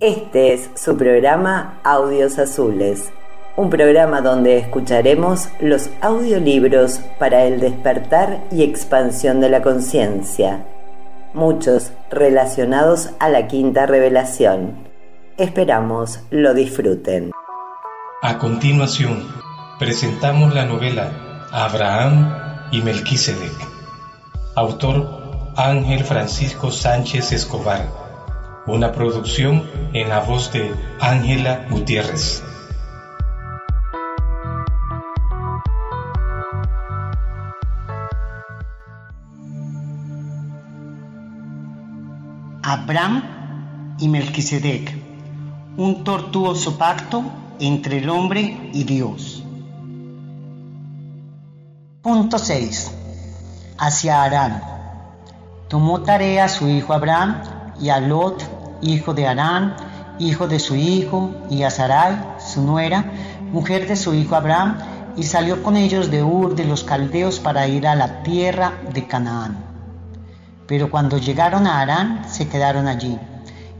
Este 0.00 0.54
es 0.54 0.70
su 0.76 0.96
programa 0.96 1.78
Audios 1.84 2.38
Azules, 2.38 3.12
un 3.54 3.68
programa 3.68 4.22
donde 4.22 4.56
escucharemos 4.56 5.48
los 5.60 5.90
audiolibros 6.00 7.00
para 7.18 7.44
el 7.44 7.60
despertar 7.60 8.42
y 8.50 8.62
expansión 8.62 9.42
de 9.42 9.50
la 9.50 9.60
conciencia, 9.60 10.64
muchos 11.34 11.92
relacionados 12.08 13.10
a 13.18 13.28
la 13.28 13.46
quinta 13.46 13.84
revelación. 13.84 14.72
Esperamos 15.36 16.20
lo 16.30 16.54
disfruten. 16.54 17.32
A 18.22 18.38
continuación, 18.38 19.22
presentamos 19.78 20.54
la 20.54 20.64
novela 20.64 21.12
Abraham 21.52 22.70
y 22.72 22.80
Melquisedec. 22.80 23.52
Autor 24.56 25.52
Ángel 25.56 26.04
Francisco 26.04 26.70
Sánchez 26.70 27.32
Escobar 27.32 27.99
una 28.66 28.92
producción 28.92 29.64
en 29.92 30.08
la 30.08 30.20
voz 30.20 30.52
de 30.52 30.74
Ángela 31.00 31.66
Gutiérrez. 31.70 32.42
Abraham 42.62 43.96
y 43.98 44.08
Melquisedec, 44.08 44.96
un 45.76 46.04
tortuoso 46.04 46.78
pacto 46.78 47.24
entre 47.58 47.98
el 47.98 48.08
hombre 48.08 48.70
y 48.72 48.84
Dios. 48.84 49.42
Punto 52.02 52.38
6. 52.38 52.92
Hacia 53.78 54.22
Arán. 54.22 54.62
Tomó 55.68 56.02
tarea 56.02 56.44
a 56.44 56.48
su 56.48 56.68
hijo 56.68 56.92
Abraham 56.92 57.42
y 57.80 57.88
a 57.88 58.00
Lot, 58.00 58.42
hijo 58.82 59.14
de 59.14 59.26
Arán, 59.26 59.76
hijo 60.18 60.46
de 60.46 60.58
su 60.58 60.76
hijo, 60.76 61.30
y 61.50 61.62
a 61.62 61.70
Sarai, 61.70 62.16
su 62.38 62.62
nuera, 62.62 63.04
mujer 63.52 63.88
de 63.88 63.96
su 63.96 64.14
hijo 64.14 64.36
Abraham, 64.36 64.76
y 65.16 65.24
salió 65.24 65.62
con 65.62 65.76
ellos 65.76 66.10
de 66.10 66.22
Ur 66.22 66.54
de 66.54 66.64
los 66.64 66.84
caldeos 66.84 67.40
para 67.40 67.66
ir 67.66 67.86
a 67.86 67.94
la 67.94 68.22
tierra 68.22 68.74
de 68.92 69.06
Canaán. 69.06 69.64
Pero 70.66 70.90
cuando 70.90 71.18
llegaron 71.18 71.66
a 71.66 71.80
Arán, 71.80 72.24
se 72.28 72.48
quedaron 72.48 72.86
allí. 72.86 73.18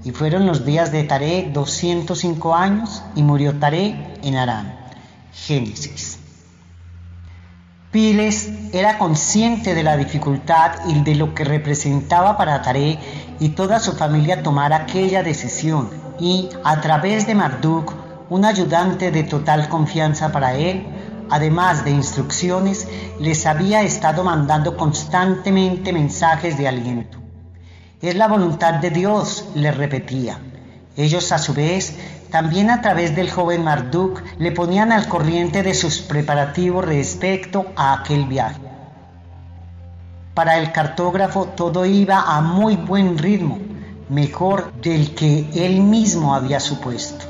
Y 0.02 0.10
fueron 0.10 0.46
los 0.46 0.64
días 0.64 0.90
de 0.92 1.04
Taré 1.04 1.50
205 1.52 2.54
años, 2.54 3.02
y 3.14 3.22
murió 3.22 3.58
Taré 3.58 4.16
en 4.22 4.36
Arán. 4.36 4.74
Génesis. 5.32 6.09
Piles 7.90 8.48
era 8.72 8.98
consciente 8.98 9.74
de 9.74 9.82
la 9.82 9.96
dificultad 9.96 10.86
y 10.86 11.02
de 11.02 11.16
lo 11.16 11.34
que 11.34 11.42
representaba 11.42 12.36
para 12.36 12.62
Taré 12.62 13.00
y 13.40 13.48
toda 13.48 13.80
su 13.80 13.94
familia 13.94 14.44
tomar 14.44 14.72
aquella 14.72 15.24
decisión 15.24 15.90
y, 16.20 16.48
a 16.62 16.80
través 16.80 17.26
de 17.26 17.34
Marduk, 17.34 17.92
un 18.28 18.44
ayudante 18.44 19.10
de 19.10 19.24
total 19.24 19.68
confianza 19.68 20.30
para 20.30 20.54
él, 20.54 20.86
además 21.30 21.84
de 21.84 21.90
instrucciones, 21.90 22.86
les 23.18 23.44
había 23.44 23.82
estado 23.82 24.22
mandando 24.22 24.76
constantemente 24.76 25.92
mensajes 25.92 26.56
de 26.56 26.68
aliento. 26.68 27.18
Es 28.00 28.14
la 28.14 28.28
voluntad 28.28 28.74
de 28.74 28.90
Dios, 28.90 29.46
les 29.56 29.76
repetía. 29.76 30.38
Ellos 30.96 31.32
a 31.32 31.38
su 31.38 31.54
vez 31.54 31.96
también 32.30 32.70
a 32.70 32.80
través 32.80 33.16
del 33.16 33.30
joven 33.30 33.64
Marduk 33.64 34.22
le 34.38 34.52
ponían 34.52 34.92
al 34.92 35.08
corriente 35.08 35.62
de 35.62 35.74
sus 35.74 35.98
preparativos 35.98 36.84
respecto 36.84 37.66
a 37.76 37.94
aquel 37.94 38.26
viaje. 38.26 38.60
Para 40.34 40.58
el 40.58 40.70
cartógrafo 40.70 41.46
todo 41.46 41.84
iba 41.84 42.20
a 42.20 42.40
muy 42.40 42.76
buen 42.76 43.18
ritmo, 43.18 43.58
mejor 44.08 44.72
del 44.80 45.14
que 45.14 45.50
él 45.54 45.80
mismo 45.80 46.34
había 46.34 46.60
supuesto. 46.60 47.24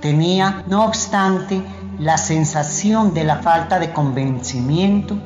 Tenía, 0.00 0.64
no 0.66 0.84
obstante, 0.84 1.62
la 1.98 2.16
sensación 2.16 3.14
de 3.14 3.24
la 3.24 3.36
falta 3.36 3.78
de 3.78 3.92
convencimiento, 3.92 5.16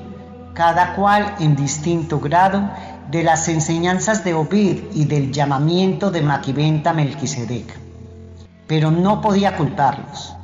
cada 0.55 0.95
cual 0.95 1.37
en 1.39 1.55
distinto 1.57 2.21
grado, 2.21 2.69
de 3.11 3.23
las 3.23 3.49
enseñanzas 3.49 4.23
de 4.23 4.35
Ovid 4.35 4.81
y 4.93 5.05
del 5.07 5.33
llamamiento 5.33 6.11
de 6.11 6.21
Maquiventa 6.21 6.93
Melquisedec 6.93 7.88
pero 8.69 8.93
no 8.93 9.21
podía 9.21 9.57
culparlos. 9.57 10.35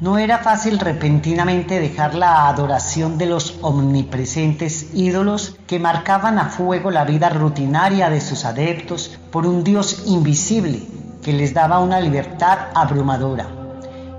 No 0.00 0.18
era 0.18 0.38
fácil 0.38 0.78
repentinamente 0.78 1.78
dejar 1.78 2.14
la 2.14 2.48
adoración 2.48 3.18
de 3.18 3.26
los 3.26 3.58
omnipresentes 3.62 4.94
ídolos 4.94 5.56
que 5.66 5.78
marcaban 5.78 6.38
a 6.38 6.46
fuego 6.46 6.90
la 6.90 7.04
vida 7.04 7.28
rutinaria 7.28 8.08
de 8.08 8.20
sus 8.20 8.44
adeptos 8.44 9.18
por 9.30 9.46
un 9.46 9.62
Dios 9.62 10.04
invisible 10.06 10.82
que 11.22 11.32
les 11.32 11.54
daba 11.54 11.78
una 11.78 12.00
libertad 12.00 12.58
abrumadora. 12.74 13.46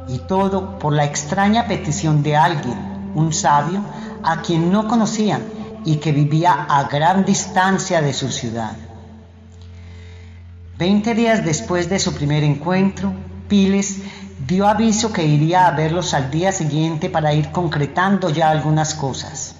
Y 0.07 0.19
todo 0.19 0.79
por 0.79 0.93
la 0.93 1.05
extraña 1.05 1.67
petición 1.67 2.23
de 2.23 2.37
alguien, 2.37 3.11
un 3.15 3.33
sabio, 3.33 3.81
a 4.23 4.41
quien 4.41 4.71
no 4.71 4.87
conocían 4.87 5.41
y 5.85 5.97
que 5.97 6.11
vivía 6.11 6.65
a 6.69 6.83
gran 6.85 7.25
distancia 7.25 8.01
de 8.01 8.13
su 8.13 8.29
ciudad. 8.29 8.71
Veinte 10.77 11.13
días 11.13 11.43
después 11.43 11.89
de 11.89 11.99
su 11.99 12.15
primer 12.15 12.43
encuentro, 12.43 13.13
Piles 13.53 13.99
dio 14.47 14.67
aviso 14.67 15.13
que 15.13 15.23
iría 15.23 15.67
a 15.67 15.71
verlos 15.75 16.15
al 16.15 16.31
día 16.31 16.51
siguiente 16.51 17.07
para 17.07 17.35
ir 17.35 17.51
concretando 17.51 18.31
ya 18.31 18.49
algunas 18.49 18.95
cosas. 18.95 19.53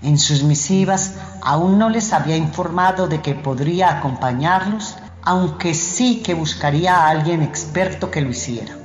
En 0.00 0.16
sus 0.16 0.44
misivas 0.44 1.16
aún 1.42 1.76
no 1.76 1.90
les 1.90 2.12
había 2.12 2.36
informado 2.36 3.08
de 3.08 3.20
que 3.20 3.34
podría 3.34 3.98
acompañarlos, 3.98 4.94
aunque 5.24 5.74
sí 5.74 6.22
que 6.22 6.34
buscaría 6.34 6.98
a 6.98 7.08
alguien 7.08 7.42
experto 7.42 8.12
que 8.12 8.20
lo 8.20 8.30
hiciera. 8.30 8.76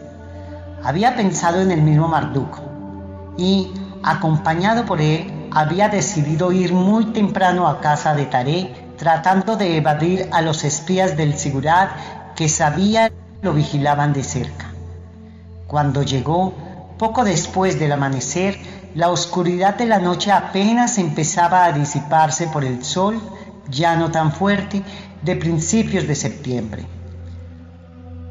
Había 0.84 1.16
pensado 1.16 1.62
en 1.62 1.69
el 1.69 1.84
mismo 1.84 2.08
Marduk 2.08 2.58
y, 3.38 3.72
acompañado 4.02 4.85
por 4.88 5.02
él, 5.02 5.50
había 5.52 5.88
decidido 5.88 6.52
ir 6.52 6.74
muy 6.74 7.14
temprano 7.14 7.68
a 7.68 7.80
casa 7.80 8.16
de 8.16 8.25
Taré, 8.25 8.74
tratando 8.97 9.56
de 9.56 9.78
evadir 9.78 10.30
a 10.31 10.41
los 10.41 10.64
espías 10.64 11.16
del 11.16 11.38
Sigurat 11.38 11.91
que 12.35 12.50
sabían 12.50 13.12
lo 13.45 13.53
vigilaban 13.53 14.11
de 14.11 14.23
cerca. 14.23 14.73
Cuando 15.67 16.03
llegó, 16.03 16.53
poco 16.97 17.23
después 17.23 17.79
del 17.79 17.91
amanecer, 17.91 18.57
la 18.95 19.09
oscuridad 19.09 19.75
de 19.75 19.85
la 19.85 20.00
noche 20.00 20.31
apenas 20.31 20.97
empezaba 20.97 21.63
a 21.66 21.72
disiparse 21.72 22.47
por 22.47 22.66
el 22.66 22.84
sol, 22.84 23.22
ya 23.69 23.95
no 23.95 24.09
tan 24.09 24.31
fuerte, 24.31 24.81
de 25.22 25.35
principios 25.35 26.07
de 26.07 26.16
septiembre. 26.16 26.85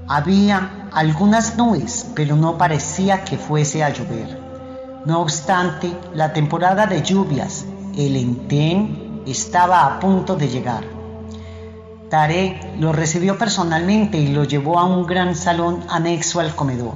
Había 0.09 0.89
algunas 0.93 1.57
nubes, 1.57 2.07
pero 2.15 2.35
no 2.35 2.59
parecía 2.59 3.25
que 3.25 3.39
fuese 3.39 3.85
a 3.85 3.91
llover. 3.91 4.41
No 5.07 5.21
obstante, 5.21 5.97
la 6.13 6.33
temporada 6.33 6.87
de 6.87 7.03
lluvias, 7.03 7.67
el 7.97 8.17
entén, 8.17 9.23
estaba 9.27 9.87
a 9.87 10.01
punto 10.01 10.35
de 10.35 10.49
llegar. 10.49 10.94
Lo 12.79 12.93
recibió 12.93 13.39
personalmente 13.39 14.19
y 14.19 14.29
lo 14.29 14.45
llevó 14.45 14.79
a 14.79 14.85
un 14.85 15.05
gran 15.05 15.35
salón 15.35 15.85
anexo 15.89 16.39
al 16.39 16.55
comedor. 16.55 16.95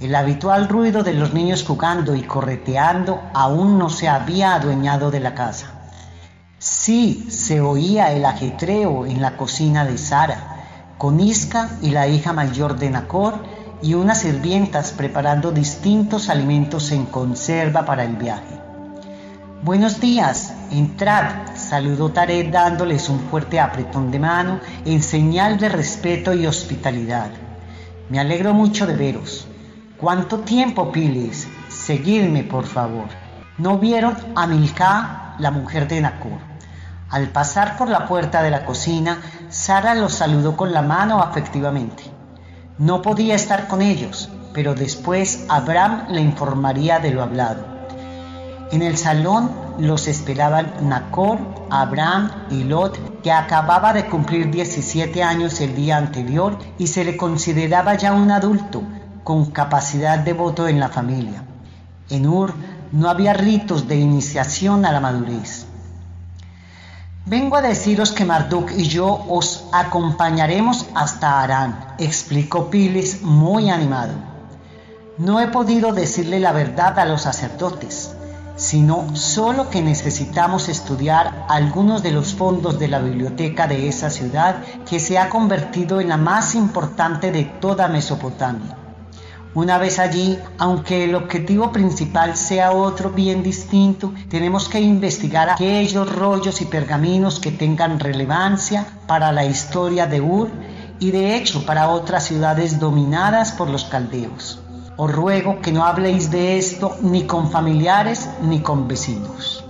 El 0.00 0.16
habitual 0.16 0.68
ruido 0.68 1.04
de 1.04 1.14
los 1.14 1.32
niños 1.32 1.64
jugando 1.64 2.16
y 2.16 2.22
correteando 2.22 3.20
aún 3.34 3.78
no 3.78 3.88
se 3.88 4.08
había 4.08 4.56
adueñado 4.56 5.12
de 5.12 5.20
la 5.20 5.34
casa. 5.34 5.74
Sí 6.58 7.28
se 7.30 7.60
oía 7.60 8.12
el 8.12 8.24
ajetreo 8.24 9.06
en 9.06 9.22
la 9.22 9.36
cocina 9.36 9.84
de 9.84 9.96
Sara, 9.96 10.56
con 10.98 11.20
Isca 11.20 11.70
y 11.80 11.90
la 11.90 12.08
hija 12.08 12.32
mayor 12.32 12.80
de 12.80 12.90
Nacor 12.90 13.44
y 13.80 13.94
unas 13.94 14.22
sirvientas 14.22 14.90
preparando 14.90 15.52
distintos 15.52 16.30
alimentos 16.30 16.90
en 16.90 17.06
conserva 17.06 17.84
para 17.84 18.02
el 18.02 18.16
viaje. 18.16 18.58
Buenos 19.62 20.00
días, 20.00 20.52
entrad, 20.72 21.55
saludó 21.68 22.10
Tarek 22.10 22.50
dándoles 22.50 23.08
un 23.08 23.20
fuerte 23.20 23.58
apretón 23.58 24.10
de 24.10 24.18
mano 24.18 24.60
en 24.84 25.02
señal 25.02 25.58
de 25.58 25.68
respeto 25.68 26.32
y 26.32 26.46
hospitalidad. 26.46 27.30
Me 28.08 28.20
alegro 28.20 28.54
mucho 28.54 28.86
de 28.86 28.94
veros. 28.94 29.48
¿Cuánto 29.98 30.40
tiempo, 30.40 30.92
Piles? 30.92 31.48
Seguidme, 31.68 32.44
por 32.44 32.66
favor. 32.66 33.08
¿No 33.58 33.78
vieron 33.78 34.16
a 34.36 34.46
Milka, 34.46 35.34
la 35.38 35.50
mujer 35.50 35.88
de 35.88 36.00
Nacor? 36.00 36.38
Al 37.10 37.30
pasar 37.30 37.76
por 37.76 37.88
la 37.88 38.06
puerta 38.06 38.42
de 38.42 38.50
la 38.50 38.64
cocina, 38.64 39.20
Sara 39.48 39.94
los 39.94 40.12
saludó 40.12 40.56
con 40.56 40.72
la 40.72 40.82
mano 40.82 41.20
afectivamente. 41.20 42.04
No 42.78 43.02
podía 43.02 43.34
estar 43.34 43.66
con 43.68 43.82
ellos, 43.82 44.28
pero 44.52 44.74
después 44.74 45.44
Abraham 45.48 46.06
le 46.10 46.20
informaría 46.20 46.98
de 46.98 47.10
lo 47.10 47.22
hablado. 47.22 47.75
En 48.72 48.82
el 48.82 48.96
salón 48.96 49.50
los 49.78 50.08
esperaban 50.08 50.72
Nacor, 50.88 51.38
Abraham 51.70 52.30
y 52.50 52.64
Lot, 52.64 53.22
que 53.22 53.30
acababa 53.30 53.92
de 53.92 54.06
cumplir 54.06 54.50
17 54.50 55.22
años 55.22 55.60
el 55.60 55.76
día 55.76 55.96
anterior 55.96 56.58
y 56.76 56.88
se 56.88 57.04
le 57.04 57.16
consideraba 57.16 57.94
ya 57.94 58.12
un 58.12 58.30
adulto 58.32 58.82
con 59.22 59.52
capacidad 59.52 60.18
de 60.18 60.32
voto 60.32 60.66
en 60.66 60.80
la 60.80 60.88
familia. 60.88 61.44
En 62.10 62.26
Ur 62.26 62.54
no 62.90 63.08
había 63.08 63.34
ritos 63.34 63.86
de 63.86 63.96
iniciación 63.96 64.84
a 64.84 64.90
la 64.90 65.00
madurez. 65.00 65.66
Vengo 67.24 67.56
a 67.56 67.62
deciros 67.62 68.10
que 68.10 68.24
Marduk 68.24 68.72
y 68.76 68.88
yo 68.88 69.24
os 69.28 69.66
acompañaremos 69.72 70.86
hasta 70.94 71.40
Arán, 71.40 71.94
explicó 71.98 72.68
Piles 72.68 73.22
muy 73.22 73.70
animado. 73.70 74.12
No 75.18 75.40
he 75.40 75.48
podido 75.48 75.92
decirle 75.92 76.40
la 76.40 76.52
verdad 76.52 76.98
a 76.98 77.04
los 77.04 77.22
sacerdotes, 77.22 78.15
sino 78.66 79.14
solo 79.14 79.70
que 79.70 79.80
necesitamos 79.80 80.68
estudiar 80.68 81.46
algunos 81.48 82.02
de 82.02 82.10
los 82.10 82.34
fondos 82.34 82.80
de 82.80 82.88
la 82.88 82.98
biblioteca 82.98 83.68
de 83.68 83.86
esa 83.86 84.10
ciudad 84.10 84.56
que 84.90 84.98
se 84.98 85.18
ha 85.18 85.28
convertido 85.28 86.00
en 86.00 86.08
la 86.08 86.16
más 86.16 86.56
importante 86.56 87.30
de 87.30 87.44
toda 87.44 87.86
Mesopotamia. 87.86 88.76
Una 89.54 89.78
vez 89.78 90.00
allí, 90.00 90.36
aunque 90.58 91.04
el 91.04 91.14
objetivo 91.14 91.70
principal 91.70 92.36
sea 92.36 92.72
otro 92.72 93.10
bien 93.10 93.44
distinto, 93.44 94.12
tenemos 94.28 94.68
que 94.68 94.80
investigar 94.80 95.48
aquellos 95.48 96.12
rollos 96.12 96.60
y 96.60 96.64
pergaminos 96.64 97.38
que 97.38 97.52
tengan 97.52 98.00
relevancia 98.00 98.84
para 99.06 99.30
la 99.30 99.44
historia 99.44 100.08
de 100.08 100.20
Ur 100.20 100.50
y 100.98 101.12
de 101.12 101.36
hecho 101.36 101.64
para 101.64 101.88
otras 101.88 102.24
ciudades 102.24 102.80
dominadas 102.80 103.52
por 103.52 103.70
los 103.70 103.84
caldeos. 103.84 104.60
Os 104.96 105.12
ruego 105.12 105.60
que 105.60 105.72
no 105.72 105.84
habléis 105.84 106.30
de 106.30 106.56
esto 106.56 106.96
ni 107.02 107.26
con 107.26 107.50
familiares 107.50 108.30
ni 108.40 108.60
con 108.60 108.88
vecinos. 108.88 109.62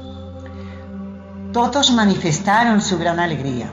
Todos 1.52 1.90
manifestaron 1.90 2.81
su 2.81 2.96
gran 2.96 3.19
alegría. 3.19 3.73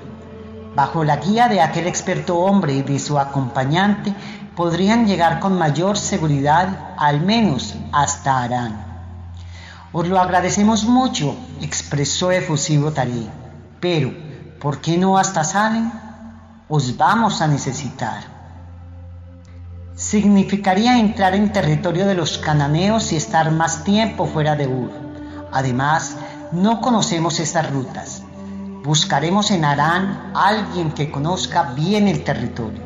Bajo 0.75 1.03
la 1.03 1.17
guía 1.17 1.49
de 1.49 1.61
aquel 1.61 1.85
experto 1.85 2.39
hombre 2.39 2.73
y 2.73 2.81
de 2.81 2.97
su 2.97 3.19
acompañante, 3.19 4.15
podrían 4.55 5.05
llegar 5.05 5.39
con 5.39 5.55
mayor 5.57 5.97
seguridad 5.97 6.95
al 6.97 7.21
menos 7.21 7.75
hasta 7.91 8.41
Arán. 8.41 8.93
Os 9.91 10.07
lo 10.07 10.19
agradecemos 10.19 10.85
mucho, 10.85 11.35
expresó 11.61 12.31
efusivo 12.31 12.91
Tarí, 12.91 13.29
pero 13.79 14.11
¿por 14.59 14.81
qué 14.81 14.97
no 14.97 15.19
hasta 15.19 15.43
Salem? 15.43 15.91
Os 16.67 16.97
vamos 16.97 17.41
a 17.41 17.47
necesitar. 17.47 18.32
Significaría 20.03 20.99
entrar 20.99 21.33
en 21.33 21.53
territorio 21.53 22.05
de 22.05 22.13
los 22.13 22.37
cananeos 22.37 23.13
y 23.13 23.15
estar 23.15 23.49
más 23.51 23.85
tiempo 23.85 24.27
fuera 24.27 24.53
de 24.57 24.67
Ur. 24.67 24.91
Además, 25.49 26.17
no 26.51 26.81
conocemos 26.81 27.39
esas 27.39 27.71
rutas. 27.71 28.21
Buscaremos 28.83 29.49
en 29.49 29.63
Arán 29.63 30.33
alguien 30.35 30.91
que 30.91 31.09
conozca 31.09 31.71
bien 31.71 32.09
el 32.09 32.25
territorio. 32.25 32.81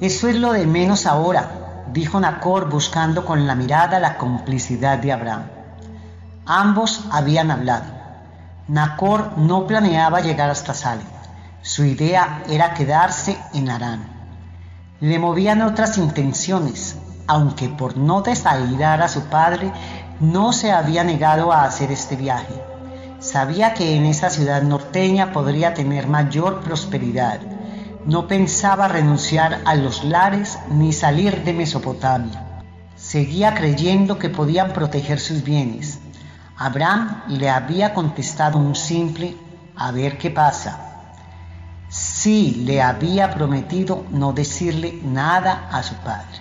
Eso 0.00 0.28
es 0.28 0.36
lo 0.36 0.52
de 0.52 0.64
menos 0.64 1.06
ahora, 1.06 1.86
dijo 1.92 2.20
Nacor 2.20 2.70
buscando 2.70 3.24
con 3.24 3.48
la 3.48 3.56
mirada 3.56 3.98
la 3.98 4.16
complicidad 4.16 4.98
de 4.98 5.10
Abraham. 5.10 5.42
Ambos 6.46 7.04
habían 7.10 7.50
hablado. 7.50 7.92
Nacor 8.68 9.36
no 9.38 9.66
planeaba 9.66 10.20
llegar 10.20 10.50
hasta 10.50 10.72
Salem. 10.72 11.06
Su 11.62 11.84
idea 11.84 12.44
era 12.48 12.74
quedarse 12.74 13.36
en 13.54 13.70
Arán. 13.70 14.09
Le 15.00 15.18
movían 15.18 15.62
otras 15.62 15.98
intenciones, 15.98 16.96
aunque 17.26 17.68
por 17.68 17.96
no 17.96 18.22
desairar 18.22 19.02
a 19.02 19.08
su 19.08 19.22
padre 19.24 19.72
no 20.20 20.52
se 20.52 20.72
había 20.72 21.04
negado 21.04 21.52
a 21.52 21.64
hacer 21.64 21.90
este 21.90 22.16
viaje. 22.16 22.54
Sabía 23.18 23.74
que 23.74 23.96
en 23.96 24.06
esa 24.06 24.30
ciudad 24.30 24.62
norteña 24.62 25.32
podría 25.32 25.74
tener 25.74 26.06
mayor 26.06 26.60
prosperidad 26.60 27.40
no 28.06 28.26
pensaba 28.26 28.88
renunciar 28.88 29.60
a 29.66 29.74
los 29.74 30.04
lares 30.04 30.58
ni 30.70 30.92
salir 30.92 31.44
de 31.44 31.52
Mesopotamia. 31.52 32.62
Seguía 32.96 33.54
creyendo 33.54 34.18
que 34.18 34.30
podían 34.30 34.72
proteger 34.72 35.20
sus 35.20 35.44
bienes. 35.44 35.98
Abraham 36.56 37.22
le 37.28 37.50
había 37.50 37.92
contestado 37.92 38.58
un 38.58 38.74
simple 38.74 39.36
a 39.76 39.90
ver 39.92 40.16
qué 40.16 40.30
pasa. 40.30 40.89
Sí 42.20 42.62
le 42.66 42.82
había 42.82 43.30
prometido 43.32 44.04
no 44.10 44.32
decirle 44.32 45.00
nada 45.02 45.68
a 45.72 45.82
su 45.82 45.94
padre. 45.96 46.38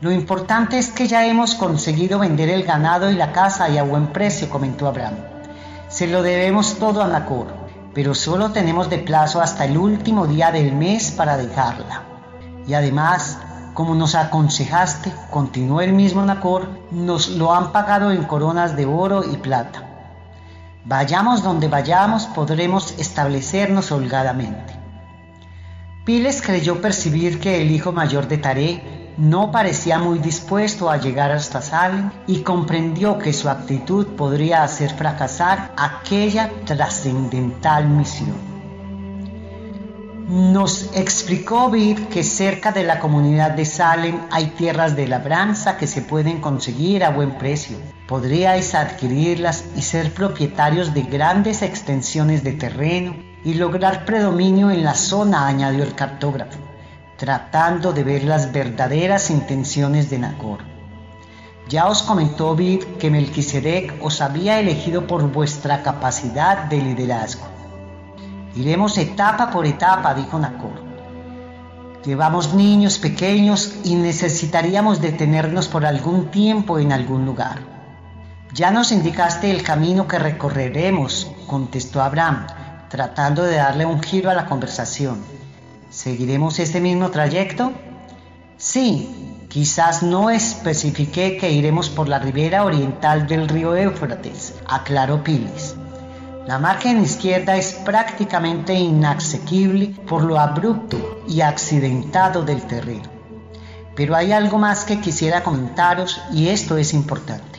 Lo 0.00 0.12
importante 0.12 0.78
es 0.78 0.90
que 0.90 1.06
ya 1.06 1.26
hemos 1.26 1.54
conseguido 1.54 2.18
vender 2.18 2.48
el 2.48 2.62
ganado 2.62 3.10
y 3.10 3.14
la 3.14 3.32
casa 3.32 3.68
y 3.68 3.78
a 3.78 3.82
buen 3.82 4.08
precio, 4.12 4.48
comentó 4.48 4.86
Abraham. 4.86 5.16
Se 5.88 6.06
lo 6.06 6.22
debemos 6.22 6.78
todo 6.78 7.02
a 7.02 7.08
Nacor 7.08 7.66
pero 7.96 8.14
solo 8.14 8.52
tenemos 8.52 8.90
de 8.90 8.98
plazo 8.98 9.40
hasta 9.40 9.64
el 9.64 9.78
último 9.78 10.26
día 10.26 10.52
del 10.52 10.74
mes 10.74 11.10
para 11.12 11.38
dejarla. 11.38 12.02
Y 12.66 12.74
además, 12.74 13.38
como 13.72 13.94
nos 13.94 14.14
aconsejaste, 14.14 15.10
continuó 15.30 15.80
el 15.80 15.94
mismo 15.94 16.22
Nacor, 16.22 16.68
nos 16.90 17.30
lo 17.30 17.54
han 17.54 17.72
pagado 17.72 18.10
en 18.10 18.24
coronas 18.24 18.76
de 18.76 18.84
oro 18.84 19.24
y 19.24 19.38
plata. 19.38 19.85
Vayamos 20.88 21.42
donde 21.42 21.66
vayamos, 21.66 22.26
podremos 22.26 22.94
establecernos 22.96 23.90
holgadamente. 23.90 24.72
Piles 26.04 26.40
creyó 26.40 26.80
percibir 26.80 27.40
que 27.40 27.60
el 27.60 27.72
hijo 27.72 27.90
mayor 27.90 28.28
de 28.28 28.38
Taré 28.38 28.82
no 29.16 29.50
parecía 29.50 29.98
muy 29.98 30.20
dispuesto 30.20 30.88
a 30.88 30.98
llegar 30.98 31.32
hasta 31.32 31.60
Salem 31.60 32.12
y 32.28 32.42
comprendió 32.42 33.18
que 33.18 33.32
su 33.32 33.48
actitud 33.48 34.06
podría 34.14 34.62
hacer 34.62 34.94
fracasar 34.94 35.72
aquella 35.76 36.52
trascendental 36.64 37.88
misión. 37.88 38.36
Nos 40.28 40.94
explicó 40.94 41.68
Vid 41.68 41.98
que 42.12 42.22
cerca 42.22 42.70
de 42.70 42.84
la 42.84 43.00
comunidad 43.00 43.50
de 43.50 43.64
Salem 43.64 44.20
hay 44.30 44.46
tierras 44.50 44.94
de 44.94 45.08
labranza 45.08 45.78
que 45.78 45.88
se 45.88 46.02
pueden 46.02 46.40
conseguir 46.40 47.02
a 47.02 47.10
buen 47.10 47.38
precio. 47.38 47.76
Podríais 48.08 48.74
adquirirlas 48.74 49.64
y 49.76 49.82
ser 49.82 50.12
propietarios 50.12 50.94
de 50.94 51.02
grandes 51.02 51.62
extensiones 51.62 52.44
de 52.44 52.52
terreno 52.52 53.16
y 53.44 53.54
lograr 53.54 54.04
predominio 54.04 54.70
en 54.70 54.84
la 54.84 54.94
zona, 54.94 55.46
añadió 55.46 55.82
el 55.82 55.94
cartógrafo 55.94 56.66
tratando 57.16 57.92
de 57.92 58.04
ver 58.04 58.24
las 58.24 58.52
verdaderas 58.52 59.30
intenciones 59.30 60.10
de 60.10 60.18
Nacor. 60.18 60.58
Ya 61.68 61.88
os 61.88 62.02
comentó 62.02 62.54
Vid 62.54 62.84
que 62.98 63.10
Melquisedec 63.10 63.94
os 64.04 64.20
había 64.20 64.60
elegido 64.60 65.06
por 65.06 65.32
vuestra 65.32 65.82
capacidad 65.82 66.64
de 66.66 66.78
liderazgo. 66.78 67.46
Iremos 68.54 68.98
etapa 68.98 69.50
por 69.50 69.66
etapa, 69.66 70.14
dijo 70.14 70.38
Nacor. 70.38 70.84
Llevamos 72.04 72.54
niños 72.54 72.98
pequeños 72.98 73.74
y 73.82 73.94
necesitaríamos 73.96 75.00
detenernos 75.00 75.66
por 75.66 75.84
algún 75.84 76.30
tiempo 76.30 76.78
en 76.78 76.92
algún 76.92 77.24
lugar. 77.26 77.75
Ya 78.56 78.70
nos 78.70 78.90
indicaste 78.90 79.50
el 79.50 79.62
camino 79.62 80.08
que 80.08 80.18
recorreremos, 80.18 81.30
contestó 81.46 82.00
Abraham, 82.00 82.46
tratando 82.88 83.42
de 83.42 83.56
darle 83.56 83.84
un 83.84 84.02
giro 84.02 84.30
a 84.30 84.34
la 84.34 84.46
conversación. 84.46 85.22
¿Seguiremos 85.90 86.58
este 86.58 86.80
mismo 86.80 87.10
trayecto? 87.10 87.72
Sí, 88.56 89.44
quizás 89.50 90.02
no 90.02 90.30
especifiqué 90.30 91.36
que 91.36 91.52
iremos 91.52 91.90
por 91.90 92.08
la 92.08 92.18
ribera 92.18 92.64
oriental 92.64 93.26
del 93.26 93.46
río 93.46 93.76
Éufrates, 93.76 94.54
aclaró 94.66 95.22
Pilis. 95.22 95.74
La 96.46 96.58
margen 96.58 97.02
izquierda 97.02 97.58
es 97.58 97.74
prácticamente 97.74 98.72
inaccesible 98.72 99.88
por 100.08 100.24
lo 100.24 100.40
abrupto 100.40 101.20
y 101.28 101.42
accidentado 101.42 102.42
del 102.42 102.62
terreno. 102.62 103.10
Pero 103.94 104.16
hay 104.16 104.32
algo 104.32 104.56
más 104.56 104.86
que 104.86 104.98
quisiera 104.98 105.42
comentaros 105.42 106.22
y 106.32 106.48
esto 106.48 106.78
es 106.78 106.94
importante. 106.94 107.55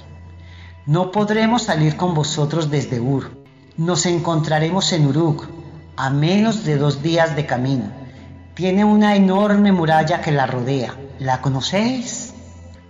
No 0.87 1.11
podremos 1.11 1.63
salir 1.63 1.95
con 1.95 2.15
vosotros 2.15 2.71
desde 2.71 2.99
Ur. 2.99 3.29
Nos 3.77 4.07
encontraremos 4.07 4.91
en 4.93 5.05
Uruk, 5.05 5.47
a 5.95 6.09
menos 6.09 6.63
de 6.63 6.77
dos 6.77 7.03
días 7.03 7.35
de 7.35 7.45
camino 7.45 8.07
tiene 8.57 8.83
una 8.83 9.15
enorme 9.15 9.71
muralla 9.71 10.19
que 10.19 10.31
la 10.31 10.47
rodea. 10.47 10.95
¿La 11.19 11.41
conocéis? 11.41 12.33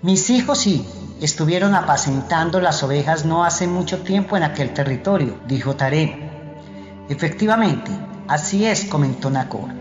Mis 0.01 0.29
hijos 0.29 0.59
sí, 0.59 0.87
estuvieron 1.19 1.75
apacentando 1.75 2.61
las 2.61 2.83
ovejas 2.83 3.25
no 3.25 3.43
hace 3.43 3.67
mucho 3.67 3.99
tiempo 3.99 4.37
en 4.37 4.43
aquel 4.43 4.73
territorio, 4.73 5.35
dijo 5.45 5.75
Taré. 5.75 6.31
Efectivamente, 7.09 7.91
así 8.29 8.65
es, 8.65 8.85
comentó 8.85 9.29
Nacor. 9.29 9.73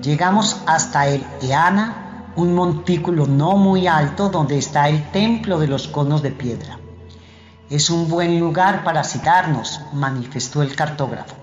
Llegamos 0.00 0.62
hasta 0.64 1.08
el 1.08 1.24
Eana, 1.42 2.28
un 2.36 2.54
montículo 2.54 3.26
no 3.26 3.56
muy 3.56 3.88
alto 3.88 4.28
donde 4.28 4.58
está 4.58 4.88
el 4.88 5.10
templo 5.10 5.58
de 5.58 5.66
los 5.66 5.88
conos 5.88 6.22
de 6.22 6.30
piedra. 6.30 6.78
Es 7.72 7.90
un 7.90 8.08
buen 8.08 8.38
lugar 8.38 8.84
para 8.84 9.02
citarnos, 9.02 9.80
manifestó 9.92 10.62
el 10.62 10.76
cartógrafo. 10.76 11.34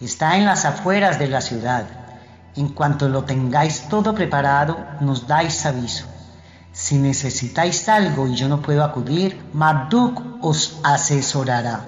Está 0.00 0.36
en 0.36 0.44
las 0.44 0.64
afueras 0.64 1.18
de 1.18 1.28
la 1.28 1.40
ciudad 1.40 1.86
en 2.54 2.68
cuanto 2.68 3.08
lo 3.08 3.24
tengáis 3.24 3.88
todo 3.88 4.14
preparado, 4.14 4.76
nos 5.00 5.26
dais 5.26 5.64
aviso. 5.64 6.04
Si 6.72 6.96
necesitáis 6.96 7.88
algo 7.88 8.26
y 8.26 8.34
yo 8.34 8.48
no 8.48 8.60
puedo 8.60 8.84
acudir, 8.84 9.40
Marduk 9.54 10.20
os 10.42 10.80
asesorará. 10.82 11.80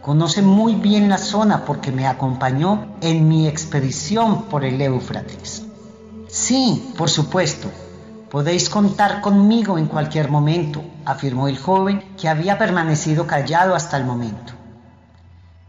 Conoce 0.00 0.40
muy 0.40 0.74
bien 0.74 1.08
la 1.08 1.18
zona 1.18 1.64
porque 1.64 1.92
me 1.92 2.06
acompañó 2.06 2.96
en 3.00 3.28
mi 3.28 3.46
expedición 3.46 4.44
por 4.44 4.64
el 4.64 4.80
Éufrates. 4.80 5.64
Sí, 6.28 6.94
por 6.96 7.10
supuesto. 7.10 7.70
Podéis 8.32 8.70
contar 8.70 9.20
conmigo 9.20 9.76
en 9.76 9.84
cualquier 9.84 10.30
momento, 10.30 10.82
afirmó 11.04 11.48
el 11.48 11.58
joven 11.58 12.02
que 12.18 12.30
había 12.30 12.56
permanecido 12.56 13.26
callado 13.26 13.74
hasta 13.74 13.98
el 13.98 14.04
momento. 14.04 14.54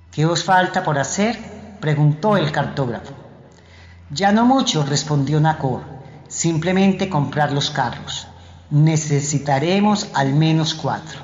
¿Qué 0.09 0.25
os 0.25 0.45
falta 0.45 0.81
por 0.81 0.97
hacer? 0.97 1.37
preguntó 1.81 2.37
el 2.37 2.53
cartógrafo. 2.53 3.11
Ya 4.11 4.31
no 4.31 4.45
mucho, 4.45 4.85
respondió 4.85 5.41
Nacor, 5.41 5.81
simplemente 6.29 7.09
comprar 7.09 7.51
los 7.51 7.69
carros. 7.69 8.27
Necesitaremos 8.69 10.07
al 10.13 10.33
menos 10.33 10.73
cuatro. 10.73 11.19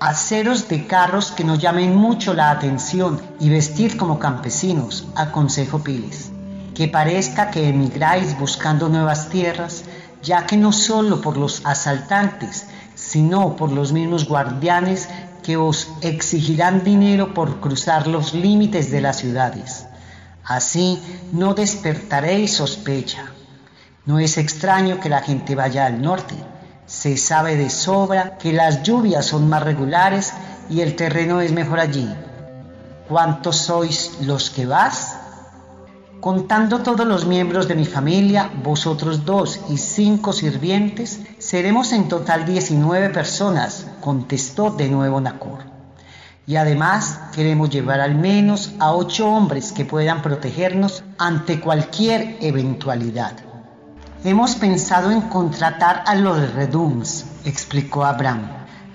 Haceros 0.00 0.68
de 0.68 0.86
carros 0.86 1.32
que 1.32 1.44
nos 1.44 1.58
llamen 1.58 1.94
mucho 1.94 2.32
la 2.32 2.50
atención 2.50 3.20
y 3.40 3.50
vestir 3.50 3.98
como 3.98 4.18
campesinos, 4.18 5.06
aconsejó 5.16 5.80
Piles. 5.80 6.30
Que 6.74 6.88
parezca 6.88 7.50
que 7.50 7.68
emigráis 7.68 8.38
buscando 8.38 8.88
nuevas 8.88 9.28
tierras, 9.28 9.84
ya 10.24 10.46
que 10.46 10.56
no 10.56 10.72
solo 10.72 11.20
por 11.20 11.36
los 11.36 11.64
asaltantes, 11.64 12.66
sino 12.94 13.54
por 13.56 13.70
los 13.70 13.92
mismos 13.92 14.26
guardianes 14.26 15.08
que 15.42 15.56
os 15.56 15.88
exigirán 16.00 16.82
dinero 16.82 17.34
por 17.34 17.60
cruzar 17.60 18.06
los 18.06 18.32
límites 18.32 18.90
de 18.90 19.02
las 19.02 19.18
ciudades. 19.18 19.86
Así 20.44 21.00
no 21.32 21.54
despertaréis 21.54 22.54
sospecha. 22.54 23.26
No 24.06 24.18
es 24.18 24.38
extraño 24.38 25.00
que 25.00 25.10
la 25.10 25.20
gente 25.20 25.54
vaya 25.54 25.86
al 25.86 26.00
norte. 26.00 26.34
Se 26.86 27.16
sabe 27.16 27.56
de 27.56 27.70
sobra 27.70 28.36
que 28.38 28.52
las 28.52 28.82
lluvias 28.82 29.26
son 29.26 29.48
más 29.48 29.62
regulares 29.62 30.32
y 30.70 30.80
el 30.80 30.96
terreno 30.96 31.40
es 31.40 31.52
mejor 31.52 31.80
allí. 31.80 32.08
¿Cuántos 33.08 33.56
sois 33.56 34.12
los 34.22 34.50
que 34.50 34.66
vas? 34.66 35.18
Contando 36.24 36.80
todos 36.80 37.06
los 37.06 37.26
miembros 37.26 37.68
de 37.68 37.74
mi 37.74 37.84
familia, 37.84 38.50
vosotros 38.62 39.26
dos 39.26 39.60
y 39.68 39.76
cinco 39.76 40.32
sirvientes, 40.32 41.20
seremos 41.38 41.92
en 41.92 42.08
total 42.08 42.46
19 42.46 43.10
personas, 43.10 43.88
contestó 44.00 44.70
de 44.70 44.88
nuevo 44.88 45.20
Nacor. 45.20 45.64
Y 46.46 46.56
además 46.56 47.20
queremos 47.34 47.68
llevar 47.68 48.00
al 48.00 48.14
menos 48.14 48.72
a 48.78 48.94
ocho 48.94 49.28
hombres 49.28 49.72
que 49.72 49.84
puedan 49.84 50.22
protegernos 50.22 51.04
ante 51.18 51.60
cualquier 51.60 52.38
eventualidad. 52.40 53.34
Hemos 54.24 54.54
pensado 54.54 55.10
en 55.10 55.20
contratar 55.20 56.04
a 56.06 56.14
los 56.14 56.54
Redums, 56.54 57.26
explicó 57.44 58.02
Abraham. 58.02 58.48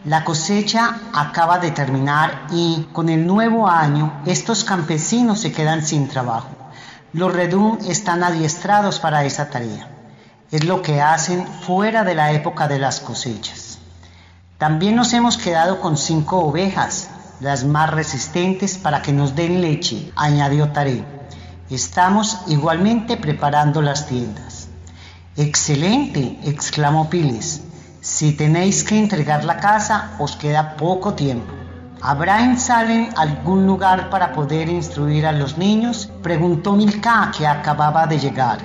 La 0.03 0.23
cosecha 0.23 0.95
acaba 1.13 1.59
de 1.59 1.69
terminar 1.69 2.47
y 2.51 2.87
con 2.91 3.07
el 3.07 3.27
nuevo 3.27 3.67
año 3.67 4.19
estos 4.25 4.63
campesinos 4.63 5.39
se 5.39 5.51
quedan 5.51 5.85
sin 5.85 6.07
trabajo. 6.07 6.58
Los 7.11 7.33
Redum 7.33 7.79
están 7.87 8.23
adiestrados 8.23 8.99
para 8.99 9.25
esa 9.25 9.49
tarea. 9.49 9.89
Es 10.51 10.63
lo 10.65 10.83
que 10.83 11.01
hacen 11.01 11.47
fuera 11.47 12.03
de 12.03 12.13
la 12.13 12.33
época 12.33 12.67
de 12.67 12.77
las 12.77 12.99
cosechas. 12.99 13.79
También 14.59 14.95
nos 14.95 15.13
hemos 15.13 15.35
quedado 15.37 15.81
con 15.81 15.97
cinco 15.97 16.37
ovejas, 16.37 17.09
las 17.39 17.63
más 17.63 17.89
resistentes 17.89 18.77
para 18.77 19.01
que 19.01 19.11
nos 19.11 19.35
den 19.35 19.59
leche, 19.59 20.11
añadió 20.15 20.71
Taré. 20.71 21.03
Estamos 21.71 22.41
igualmente 22.45 23.17
preparando 23.17 23.81
las 23.81 24.05
tiendas. 24.05 24.67
Excelente, 25.35 26.37
exclamó 26.43 27.09
Piles. 27.09 27.61
Si 28.01 28.33
tenéis 28.33 28.83
que 28.83 28.99
entregar 28.99 29.45
la 29.45 29.57
casa, 29.57 30.11
os 30.19 30.35
queda 30.35 30.75
poco 30.75 31.15
tiempo. 31.15 31.58
¿Habrá 32.01 32.45
en 32.45 32.59
Salem 32.59 33.09
algún 33.17 33.67
lugar 33.67 34.09
para 34.09 34.31
poder 34.31 34.69
instruir 34.69 35.25
a 35.25 35.31
los 35.31 35.57
niños? 35.57 36.09
Preguntó 36.23 36.73
Milka, 36.73 37.31
que 37.37 37.45
acababa 37.45 38.07
de 38.07 38.19
llegar. 38.19 38.59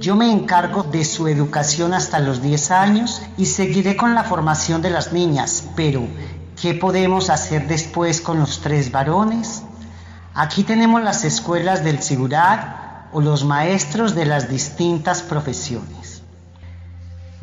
Yo 0.00 0.14
me 0.14 0.30
encargo 0.30 0.82
de 0.84 1.04
su 1.04 1.26
educación 1.26 1.94
hasta 1.94 2.20
los 2.20 2.42
10 2.42 2.70
años 2.70 3.22
y 3.36 3.46
seguiré 3.46 3.96
con 3.96 4.14
la 4.14 4.22
formación 4.22 4.82
de 4.82 4.90
las 4.90 5.12
niñas, 5.12 5.64
pero 5.74 6.06
¿qué 6.60 6.74
podemos 6.74 7.30
hacer 7.30 7.66
después 7.66 8.20
con 8.20 8.38
los 8.38 8.60
tres 8.60 8.92
varones? 8.92 9.62
Aquí 10.34 10.62
tenemos 10.62 11.02
las 11.02 11.24
escuelas 11.24 11.82
del 11.82 12.02
Sigurat, 12.02 12.84
o 13.14 13.20
los 13.20 13.44
maestros 13.44 14.16
de 14.16 14.26
las 14.26 14.48
distintas 14.48 15.22
profesiones. 15.22 15.93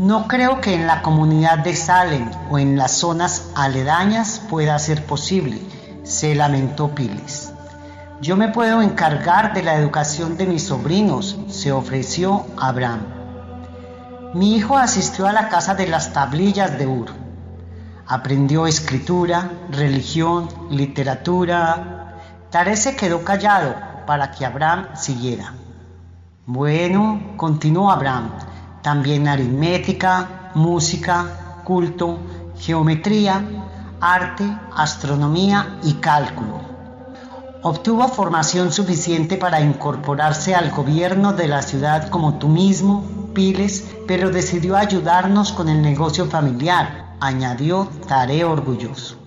No 0.01 0.27
creo 0.27 0.62
que 0.62 0.74
en 0.74 0.88
la 0.88 1.03
comunidad 1.03 1.60
de 1.60 1.75
Salem 1.75 2.27
o 2.50 2.58
en 2.58 2.75
las 2.75 2.91
zonas 2.91 3.51
aledañas 3.53 4.41
pueda 4.50 4.79
ser 4.79 5.05
posible, 5.05 5.62
se 6.01 6.34
lamentó 6.34 6.96
Piles. 6.96 7.53
Yo 8.20 8.36
me 8.36 8.48
puedo 8.48 8.81
encargar 8.81 9.53
de 9.53 9.62
la 9.62 9.75
educación 9.75 10.38
de 10.38 10.48
mis 10.48 10.63
sobrinos, 10.63 11.38
se 11.50 11.72
ofreció 11.72 12.48
Abraham. 12.58 13.01
Mi 14.34 14.55
hijo 14.55 14.75
asistió 14.75 15.27
a 15.27 15.34
la 15.34 15.50
casa 15.50 15.75
de 15.75 15.86
las 15.86 16.13
tablillas 16.13 16.79
de 16.79 16.88
Ur. 16.88 17.12
Aprendió 18.08 18.65
escritura, 18.65 19.51
religión, 19.70 20.50
literatura. 20.72 22.17
Tare 22.50 22.75
se 22.75 22.96
quedó 22.96 23.24
callado 23.24 23.75
para 24.08 24.31
que 24.31 24.48
Abraham 24.48 24.88
siguiera. 24.96 25.53
Bueno, 26.48 27.36
continuó 27.38 27.91
Abraham, 27.91 28.31
también 28.81 29.27
aritmética, 29.27 30.51
música, 30.55 31.61
culto, 31.63 32.19
geometría, 32.57 33.43
arte, 34.00 34.45
astronomía 34.75 35.77
y 35.83 35.93
cálculo. 35.95 36.61
Obtuvo 37.63 38.07
formación 38.07 38.71
suficiente 38.71 39.38
para 39.38 39.61
incorporarse 39.61 40.55
al 40.55 40.71
gobierno 40.71 41.33
de 41.33 41.47
la 41.47 41.61
ciudad 41.61 42.09
como 42.09 42.35
tú 42.35 42.47
mismo, 42.47 43.03
Piles, 43.33 43.85
pero 44.07 44.29
decidió 44.29 44.75
ayudarnos 44.75 45.51
con 45.53 45.69
el 45.69 45.81
negocio 45.81 46.25
familiar, 46.25 47.15
añadió 47.19 47.88
Tare 48.07 48.43
orgulloso. 48.43 49.17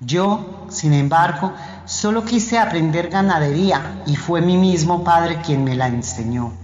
Yo, 0.00 0.66
sin 0.68 0.92
embargo, 0.92 1.52
Solo 1.84 2.24
quise 2.24 2.58
aprender 2.58 3.08
ganadería 3.08 4.02
y 4.06 4.14
fue 4.14 4.40
mi 4.40 4.56
mismo 4.56 5.02
padre 5.02 5.40
quien 5.44 5.64
me 5.64 5.74
la 5.74 5.88
enseñó. 5.88 6.61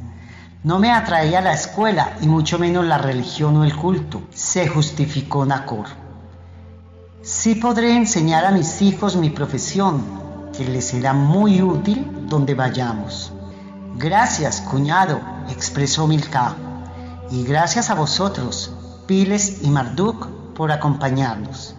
No 0.64 0.80
me 0.80 0.90
atraía 0.90 1.40
la 1.40 1.52
escuela 1.52 2.16
y 2.20 2.26
mucho 2.26 2.58
menos 2.58 2.84
la 2.84 2.98
religión 2.98 3.56
o 3.58 3.64
el 3.64 3.76
culto, 3.76 4.22
se 4.34 4.66
justificó 4.66 5.46
Nacor. 5.46 5.86
Sí 7.22 7.54
podré 7.54 7.96
enseñar 7.96 8.44
a 8.44 8.50
mis 8.50 8.82
hijos 8.82 9.14
mi 9.14 9.30
profesión, 9.30 10.02
que 10.56 10.64
les 10.64 10.88
será 10.88 11.12
muy 11.12 11.62
útil 11.62 12.10
donde 12.26 12.54
vayamos. 12.54 13.32
Gracias, 13.96 14.60
cuñado, 14.60 15.20
expresó 15.48 16.08
Milka, 16.08 16.56
y 17.30 17.44
gracias 17.44 17.88
a 17.90 17.94
vosotros, 17.94 18.72
Piles 19.06 19.62
y 19.62 19.70
Marduk, 19.70 20.26
por 20.54 20.72
acompañarnos. 20.72 21.76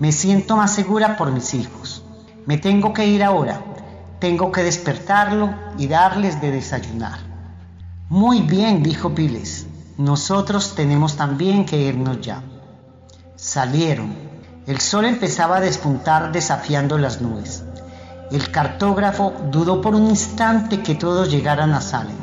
Me 0.00 0.10
siento 0.10 0.56
más 0.56 0.74
segura 0.74 1.16
por 1.16 1.30
mis 1.30 1.54
hijos. 1.54 2.02
Me 2.44 2.58
tengo 2.58 2.92
que 2.92 3.06
ir 3.06 3.22
ahora. 3.22 3.62
Tengo 4.18 4.50
que 4.50 4.64
despertarlo 4.64 5.54
y 5.78 5.86
darles 5.86 6.40
de 6.40 6.50
desayunar. 6.50 7.25
Muy 8.08 8.42
bien, 8.42 8.84
dijo 8.84 9.16
Piles. 9.16 9.66
Nosotros 9.98 10.76
tenemos 10.76 11.16
también 11.16 11.66
que 11.66 11.80
irnos 11.80 12.20
ya. 12.20 12.40
Salieron. 13.34 14.14
El 14.68 14.80
sol 14.80 15.06
empezaba 15.06 15.56
a 15.56 15.60
despuntar 15.60 16.30
desafiando 16.30 16.98
las 16.98 17.20
nubes. 17.20 17.64
El 18.30 18.52
cartógrafo 18.52 19.32
dudó 19.50 19.80
por 19.80 19.96
un 19.96 20.06
instante 20.06 20.84
que 20.84 20.94
todos 20.94 21.32
llegaran 21.32 21.72
a 21.72 21.80
Salem. 21.80 22.16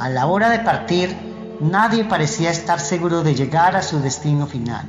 A 0.00 0.08
la 0.08 0.26
hora 0.26 0.50
de 0.50 0.58
partir, 0.58 1.16
nadie 1.60 2.04
parecía 2.04 2.50
estar 2.50 2.80
seguro 2.80 3.22
de 3.22 3.36
llegar 3.36 3.76
a 3.76 3.82
su 3.82 4.00
destino 4.00 4.48
final. 4.48 4.86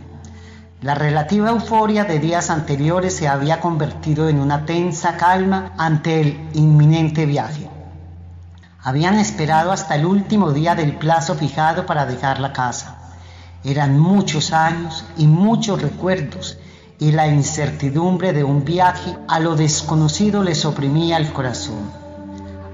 La 0.82 0.96
relativa 0.96 1.52
euforia 1.52 2.06
de 2.06 2.18
días 2.18 2.50
anteriores 2.50 3.16
se 3.16 3.28
había 3.28 3.60
convertido 3.60 4.30
en 4.30 4.40
una 4.40 4.66
tensa 4.66 5.16
calma 5.16 5.74
ante 5.78 6.22
el 6.22 6.50
inminente 6.54 7.28
viaje. 7.28 7.77
Habían 8.88 9.20
esperado 9.20 9.74
hasta 9.74 9.96
el 9.96 10.06
último 10.06 10.54
día 10.54 10.74
del 10.74 10.96
plazo 10.96 11.36
fijado 11.36 11.86
para 11.86 12.06
dejar 12.06 12.40
la 12.40 12.54
casa. 12.54 12.96
Eran 13.66 14.00
muchos 14.00 14.54
años 14.54 15.04
y 15.18 15.28
muchos 15.28 15.82
recuerdos 15.82 16.58
y 16.98 17.12
la 17.12 17.28
incertidumbre 17.28 18.32
de 18.32 18.46
un 18.46 18.64
viaje 18.64 19.18
a 19.28 19.42
lo 19.42 19.58
desconocido 19.58 20.42
les 20.42 20.64
oprimía 20.64 21.18
el 21.18 21.34
corazón. 21.34 21.92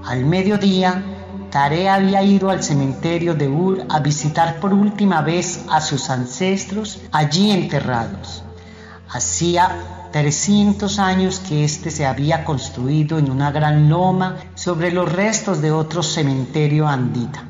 Al 0.04 0.24
mediodía 0.24 1.02
Tare 1.50 1.88
había 1.88 2.22
ido 2.22 2.48
al 2.48 2.62
cementerio 2.62 3.34
de 3.34 3.48
Ur 3.48 3.84
a 3.88 3.98
visitar 3.98 4.60
por 4.60 4.72
última 4.72 5.20
vez 5.20 5.64
a 5.68 5.80
sus 5.80 6.10
ancestros 6.10 7.00
allí 7.10 7.50
enterrados. 7.50 8.44
Hacía 9.08 9.93
300 10.14 11.00
años 11.00 11.40
que 11.40 11.64
éste 11.64 11.90
se 11.90 12.06
había 12.06 12.44
construido 12.44 13.18
en 13.18 13.32
una 13.32 13.50
gran 13.50 13.88
loma 13.88 14.36
sobre 14.54 14.92
los 14.92 15.12
restos 15.12 15.60
de 15.60 15.72
otro 15.72 16.04
cementerio 16.04 16.86
andita. 16.86 17.42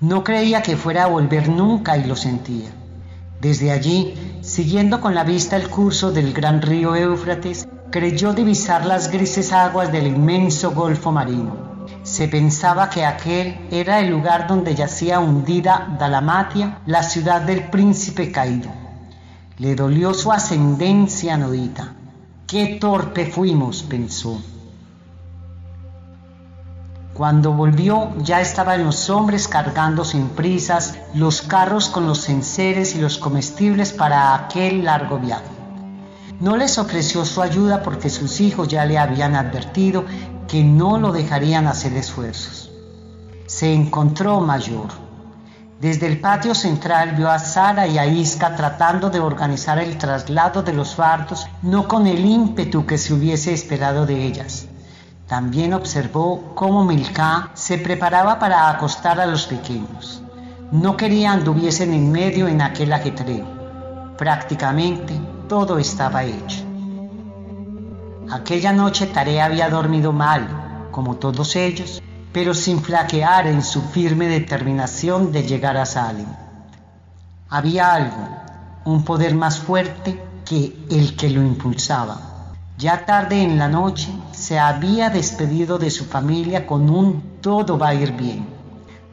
No 0.00 0.24
creía 0.24 0.62
que 0.62 0.78
fuera 0.78 1.04
a 1.04 1.08
volver 1.08 1.50
nunca 1.50 1.98
y 1.98 2.04
lo 2.04 2.16
sentía. 2.16 2.70
Desde 3.42 3.70
allí, 3.70 4.14
siguiendo 4.40 5.02
con 5.02 5.14
la 5.14 5.24
vista 5.24 5.56
el 5.56 5.68
curso 5.68 6.10
del 6.10 6.32
gran 6.32 6.62
río 6.62 6.96
Éufrates, 6.96 7.68
creyó 7.90 8.32
divisar 8.32 8.86
las 8.86 9.10
grises 9.10 9.52
aguas 9.52 9.92
del 9.92 10.06
inmenso 10.06 10.70
golfo 10.70 11.12
marino. 11.12 11.84
Se 12.02 12.28
pensaba 12.28 12.88
que 12.88 13.04
aquel 13.04 13.68
era 13.70 14.00
el 14.00 14.08
lugar 14.08 14.46
donde 14.46 14.74
yacía 14.74 15.20
hundida 15.20 15.98
Dalamatia, 16.00 16.78
la 16.86 17.02
ciudad 17.02 17.42
del 17.42 17.68
príncipe 17.68 18.32
caído. 18.32 18.87
Le 19.58 19.74
dolió 19.74 20.14
su 20.14 20.30
ascendencia 20.30 21.36
nodita. 21.36 21.94
Qué 22.46 22.78
torpe 22.80 23.26
fuimos, 23.26 23.82
pensó. 23.82 24.40
Cuando 27.12 27.52
volvió 27.52 28.16
ya 28.18 28.40
estaban 28.40 28.84
los 28.84 29.10
hombres 29.10 29.48
cargando 29.48 30.04
sin 30.04 30.28
prisas 30.28 30.96
los 31.12 31.42
carros 31.42 31.88
con 31.88 32.06
los 32.06 32.28
enseres 32.28 32.94
y 32.94 33.00
los 33.00 33.18
comestibles 33.18 33.92
para 33.92 34.32
aquel 34.36 34.84
largo 34.84 35.18
viaje. 35.18 35.50
No 36.38 36.56
les 36.56 36.78
ofreció 36.78 37.24
su 37.24 37.42
ayuda 37.42 37.82
porque 37.82 38.10
sus 38.10 38.40
hijos 38.40 38.68
ya 38.68 38.84
le 38.84 38.96
habían 38.96 39.34
advertido 39.34 40.04
que 40.46 40.62
no 40.62 41.00
lo 41.00 41.10
dejarían 41.10 41.66
hacer 41.66 41.94
esfuerzos. 41.94 42.70
Se 43.46 43.74
encontró 43.74 44.38
mayor. 44.38 45.07
Desde 45.80 46.08
el 46.08 46.18
patio 46.18 46.56
central 46.56 47.12
vio 47.12 47.30
a 47.30 47.38
Sara 47.38 47.86
y 47.86 47.98
a 47.98 48.06
Isca 48.06 48.56
tratando 48.56 49.10
de 49.10 49.20
organizar 49.20 49.78
el 49.78 49.96
traslado 49.96 50.64
de 50.64 50.72
los 50.72 50.96
fardos, 50.96 51.46
no 51.62 51.86
con 51.86 52.08
el 52.08 52.24
ímpetu 52.24 52.84
que 52.84 52.98
se 52.98 53.14
hubiese 53.14 53.54
esperado 53.54 54.04
de 54.04 54.24
ellas. 54.24 54.66
También 55.28 55.72
observó 55.74 56.52
cómo 56.56 56.84
Milká 56.84 57.50
se 57.54 57.78
preparaba 57.78 58.40
para 58.40 58.68
acostar 58.70 59.20
a 59.20 59.26
los 59.26 59.46
pequeños. 59.46 60.20
No 60.72 60.96
quería 60.96 61.30
anduviesen 61.30 61.94
en 61.94 62.10
medio 62.10 62.48
en 62.48 62.60
aquel 62.60 62.92
ajetreo. 62.92 63.46
Prácticamente 64.16 65.14
todo 65.48 65.78
estaba 65.78 66.24
hecho. 66.24 66.64
Aquella 68.32 68.72
noche 68.72 69.06
Tarea 69.06 69.44
había 69.44 69.70
dormido 69.70 70.12
mal, 70.12 70.88
como 70.90 71.14
todos 71.14 71.54
ellos, 71.54 72.02
pero 72.38 72.54
sin 72.54 72.80
flaquear 72.80 73.48
en 73.48 73.64
su 73.64 73.82
firme 73.82 74.28
determinación 74.28 75.32
de 75.32 75.42
llegar 75.42 75.76
a 75.76 75.84
Salem. 75.84 76.28
Había 77.48 77.92
algo, 77.92 78.28
un 78.84 79.04
poder 79.04 79.34
más 79.34 79.58
fuerte 79.58 80.22
que 80.44 80.72
el 80.88 81.16
que 81.16 81.30
lo 81.30 81.42
impulsaba. 81.42 82.54
Ya 82.78 83.04
tarde 83.04 83.42
en 83.42 83.58
la 83.58 83.66
noche 83.66 84.08
se 84.30 84.56
había 84.56 85.10
despedido 85.10 85.78
de 85.78 85.90
su 85.90 86.04
familia 86.04 86.64
con 86.64 86.88
un 86.88 87.40
todo 87.40 87.76
va 87.76 87.88
a 87.88 87.94
ir 87.94 88.12
bien. 88.12 88.46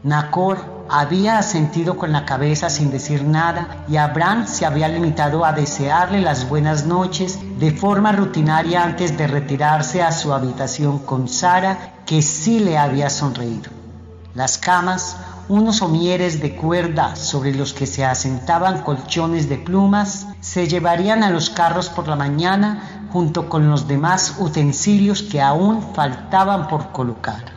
Nacor 0.04 0.75
había 0.90 1.40
asentido 1.40 1.98
con 1.98 2.12
la 2.12 2.26
cabeza 2.26 2.70
sin 2.70 2.92
decir 2.92 3.24
nada 3.24 3.84
y 3.88 3.98
Abraham 3.98 4.48
se 4.48 4.66
había 4.66 4.88
limitado 4.88 5.46
a 5.46 5.52
desearle 5.52 6.22
las 6.22 6.48
buenas 6.48 6.86
noches 6.86 7.40
de 7.60 7.72
forma 7.72 8.12
rutinaria 8.12 8.84
antes 8.84 9.18
de 9.18 9.28
retirarse 9.28 10.04
a 10.04 10.12
su 10.12 10.34
habitación 10.34 11.00
con 11.00 11.28
Sara, 11.28 11.94
que 12.06 12.22
sí 12.22 12.60
le 12.60 12.78
había 12.78 13.10
sonreído. 13.10 13.72
Las 14.36 14.58
camas, 14.58 15.18
unos 15.48 15.78
somieres 15.78 16.42
de 16.42 16.56
cuerda 16.56 17.16
sobre 17.16 17.54
los 17.54 17.74
que 17.74 17.88
se 17.88 18.04
asentaban 18.04 18.82
colchones 18.82 19.48
de 19.48 19.58
plumas, 19.58 20.28
se 20.42 20.68
llevarían 20.68 21.24
a 21.24 21.30
los 21.30 21.50
carros 21.50 21.90
por 21.90 22.08
la 22.08 22.16
mañana 22.16 23.08
junto 23.12 23.48
con 23.48 23.70
los 23.70 23.88
demás 23.88 24.36
utensilios 24.40 25.24
que 25.24 25.42
aún 25.42 25.94
faltaban 25.94 26.68
por 26.68 26.92
colocar. 26.92 27.55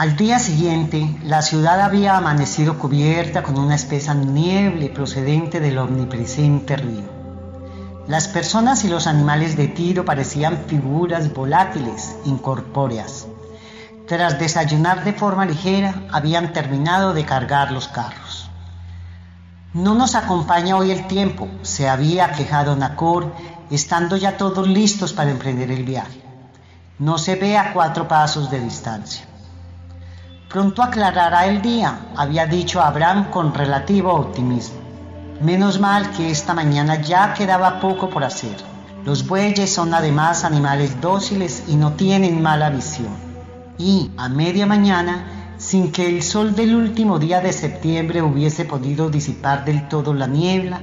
Al 0.00 0.16
día 0.16 0.38
siguiente, 0.38 1.14
la 1.24 1.42
ciudad 1.42 1.78
había 1.82 2.16
amanecido 2.16 2.78
cubierta 2.78 3.42
con 3.42 3.58
una 3.58 3.74
espesa 3.74 4.14
niebla 4.14 4.94
procedente 4.94 5.60
del 5.60 5.76
omnipresente 5.76 6.78
río. 6.78 7.04
Las 8.08 8.26
personas 8.26 8.82
y 8.84 8.88
los 8.88 9.06
animales 9.06 9.58
de 9.58 9.68
tiro 9.68 10.06
parecían 10.06 10.64
figuras 10.68 11.34
volátiles, 11.34 12.16
incorpóreas. 12.24 13.26
Tras 14.08 14.38
desayunar 14.38 15.04
de 15.04 15.12
forma 15.12 15.44
ligera, 15.44 15.94
habían 16.10 16.54
terminado 16.54 17.12
de 17.12 17.26
cargar 17.26 17.70
los 17.70 17.86
carros. 17.86 18.48
No 19.74 19.94
nos 19.94 20.14
acompaña 20.14 20.78
hoy 20.78 20.92
el 20.92 21.06
tiempo, 21.08 21.46
se 21.60 21.90
había 21.90 22.32
quejado 22.32 22.74
Nacor 22.74 23.34
estando 23.70 24.16
ya 24.16 24.38
todos 24.38 24.66
listos 24.66 25.12
para 25.12 25.30
emprender 25.30 25.70
el 25.70 25.84
viaje. 25.84 26.22
No 26.98 27.18
se 27.18 27.34
ve 27.34 27.58
a 27.58 27.74
cuatro 27.74 28.08
pasos 28.08 28.50
de 28.50 28.60
distancia. 28.60 29.26
Pronto 30.50 30.82
aclarará 30.82 31.46
el 31.46 31.62
día, 31.62 32.08
había 32.16 32.44
dicho 32.44 32.80
Abraham 32.80 33.30
con 33.30 33.54
relativo 33.54 34.12
optimismo. 34.12 34.80
Menos 35.40 35.78
mal 35.78 36.10
que 36.10 36.28
esta 36.28 36.54
mañana 36.54 37.00
ya 37.00 37.34
quedaba 37.34 37.78
poco 37.78 38.10
por 38.10 38.24
hacer. 38.24 38.56
Los 39.04 39.28
bueyes 39.28 39.72
son 39.72 39.94
además 39.94 40.42
animales 40.42 41.00
dóciles 41.00 41.62
y 41.68 41.76
no 41.76 41.92
tienen 41.92 42.42
mala 42.42 42.68
visión. 42.68 43.12
Y 43.78 44.10
a 44.16 44.28
media 44.28 44.66
mañana, 44.66 45.54
sin 45.56 45.92
que 45.92 46.08
el 46.08 46.20
sol 46.24 46.56
del 46.56 46.74
último 46.74 47.20
día 47.20 47.40
de 47.40 47.52
septiembre 47.52 48.20
hubiese 48.20 48.64
podido 48.64 49.08
disipar 49.08 49.64
del 49.64 49.86
todo 49.88 50.14
la 50.14 50.26
niebla, 50.26 50.80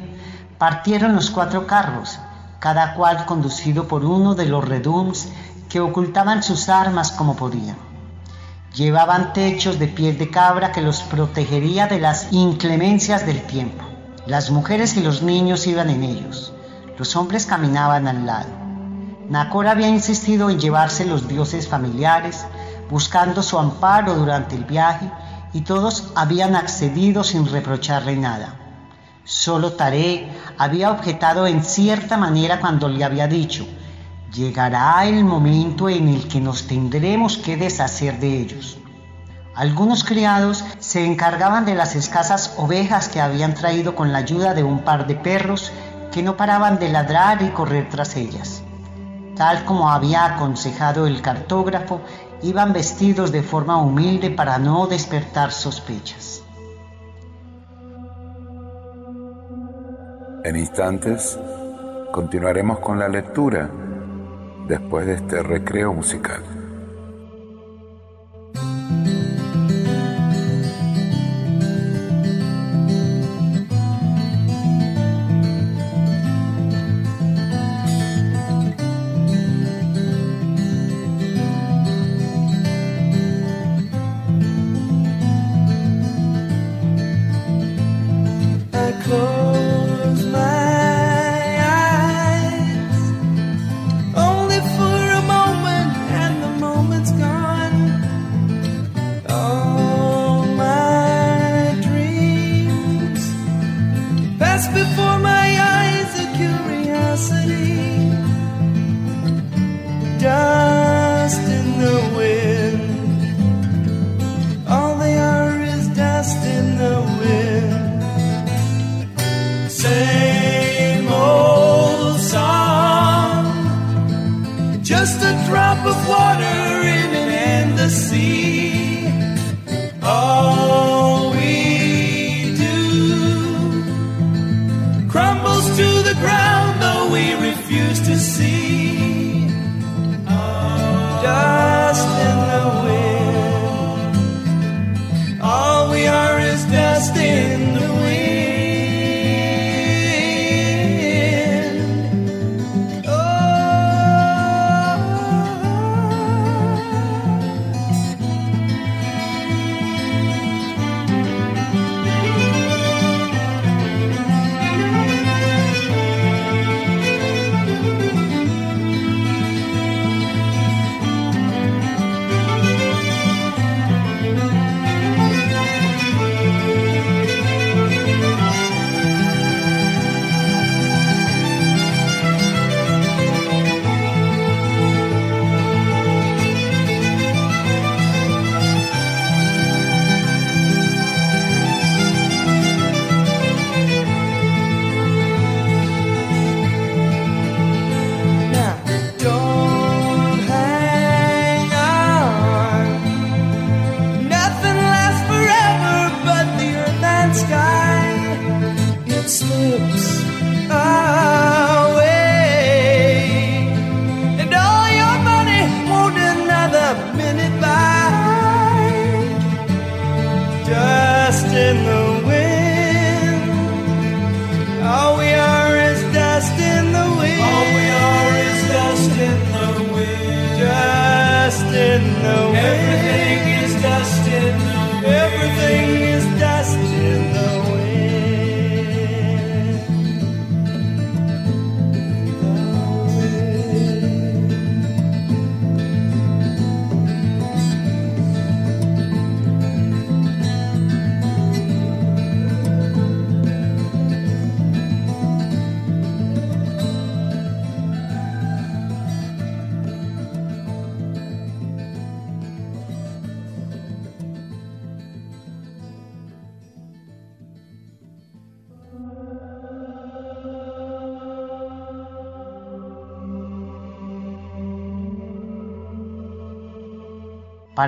partieron 0.58 1.14
los 1.14 1.30
cuatro 1.30 1.68
carros 1.68 2.18
cada 2.60 2.94
cual 2.94 3.26
conducido 3.26 3.86
por 3.90 4.06
uno 4.06 4.34
de 4.34 4.46
los 4.46 4.66
redums 4.66 5.28
que 5.68 5.82
ocultaban 5.82 6.42
sus 6.42 6.70
armas 6.70 7.12
como 7.12 7.36
podían. 7.36 7.87
Llevaban 8.74 9.34
techos 9.34 9.80
de 9.80 9.88
piel 9.88 10.18
de 10.18 10.30
cabra 10.30 10.72
que 10.72 10.82
los 10.82 11.02
protegería 11.02 11.88
de 11.88 12.00
las 12.00 12.32
inclemencias 12.32 13.26
del 13.26 13.42
tiempo. 13.42 13.84
Las 14.28 14.52
mujeres 14.52 14.98
y 14.98 15.02
los 15.02 15.24
niños 15.24 15.66
iban 15.68 15.90
en 15.90 16.04
ellos. 16.04 16.54
Los 16.98 17.16
hombres 17.16 17.46
caminaban 17.46 18.08
al 18.08 18.26
lado. 18.26 18.50
Nacor 19.30 19.68
había 19.68 19.88
insistido 19.88 20.50
en 20.50 20.60
llevarse 20.60 21.06
los 21.06 21.28
dioses 21.28 21.68
familiares, 21.68 22.46
buscando 22.90 23.42
su 23.42 23.58
amparo 23.58 24.14
durante 24.16 24.56
el 24.56 24.64
viaje, 24.64 25.10
y 25.54 25.62
todos 25.62 26.12
habían 26.16 26.56
accedido 26.56 27.24
sin 27.24 27.48
reprocharle 27.48 28.16
nada. 28.16 28.56
Solo 29.24 29.74
Taré 29.74 30.30
había 30.58 30.92
objetado 30.92 31.48
en 31.48 31.64
cierta 31.64 32.16
manera 32.16 32.60
cuando 32.60 32.88
le 32.88 33.04
había 33.04 33.28
dicho, 33.28 33.66
llegará 34.34 35.06
el 35.06 35.24
momento 35.24 35.90
en 35.90 36.08
el 36.10 36.28
que 36.28 36.40
nos 36.40 36.68
tendremos 36.68 37.38
que 37.38 37.58
deshacer 37.58 38.20
de 38.20 38.40
ellos. 38.40 38.78
Algunos 39.56 40.04
criados 40.04 40.64
se 40.80 41.04
encargaban 41.06 41.66
de 41.66 41.74
las 41.74 41.96
escasas 41.96 42.54
ovejas 42.58 43.10
que 43.10 43.22
habían 43.22 43.56
traído 43.56 43.96
con 43.96 44.12
la 44.12 44.20
ayuda 44.20 44.54
de 44.54 44.64
un 44.64 44.84
par 44.84 45.08
de 45.08 45.16
perros 45.16 45.72
que 46.12 46.22
no 46.22 46.38
paraban 46.38 46.78
de 46.78 46.90
ladrar 46.90 47.42
y 47.42 47.50
correr 47.50 47.90
tras 47.90 48.16
ellas. 48.16 48.62
Tal 49.36 49.66
como 49.66 49.90
había 49.90 50.26
aconsejado 50.26 51.08
el 51.08 51.22
cartógrafo, 51.22 52.02
iban 52.42 52.74
vestidos 52.74 53.32
de 53.32 53.42
forma 53.42 53.78
humilde 53.78 54.30
para 54.30 54.60
no 54.60 54.88
despertar 54.88 55.52
sospechas. 55.52 56.44
En 60.44 60.56
instantes 60.56 61.38
continuaremos 62.12 62.80
con 62.80 63.00
la 63.00 63.10
lectura 63.10 63.70
después 64.68 65.06
de 65.06 65.16
este 65.16 65.42
recreo 65.44 65.94
musical. 65.94 66.57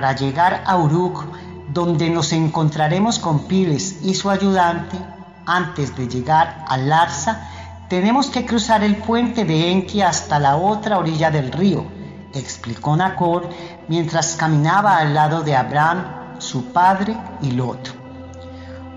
Para 0.00 0.16
llegar 0.16 0.62
a 0.64 0.78
Uruk, 0.78 1.26
donde 1.74 2.08
nos 2.08 2.32
encontraremos 2.32 3.18
con 3.18 3.40
Piles 3.40 3.98
y 4.02 4.14
su 4.14 4.30
ayudante, 4.30 4.96
antes 5.44 5.94
de 5.94 6.08
llegar 6.08 6.64
a 6.66 6.78
Larsa, 6.78 7.46
tenemos 7.90 8.28
que 8.28 8.46
cruzar 8.46 8.82
el 8.82 8.96
puente 8.96 9.44
de 9.44 9.70
Enki 9.70 10.00
hasta 10.00 10.38
la 10.38 10.56
otra 10.56 10.96
orilla 10.98 11.30
del 11.30 11.52
río, 11.52 11.84
explicó 12.32 12.96
Nacor 12.96 13.50
mientras 13.88 14.36
caminaba 14.36 14.96
al 14.96 15.12
lado 15.12 15.42
de 15.42 15.54
Abraham, 15.54 16.38
su 16.38 16.72
padre 16.72 17.14
y 17.42 17.50
Lot. 17.50 17.94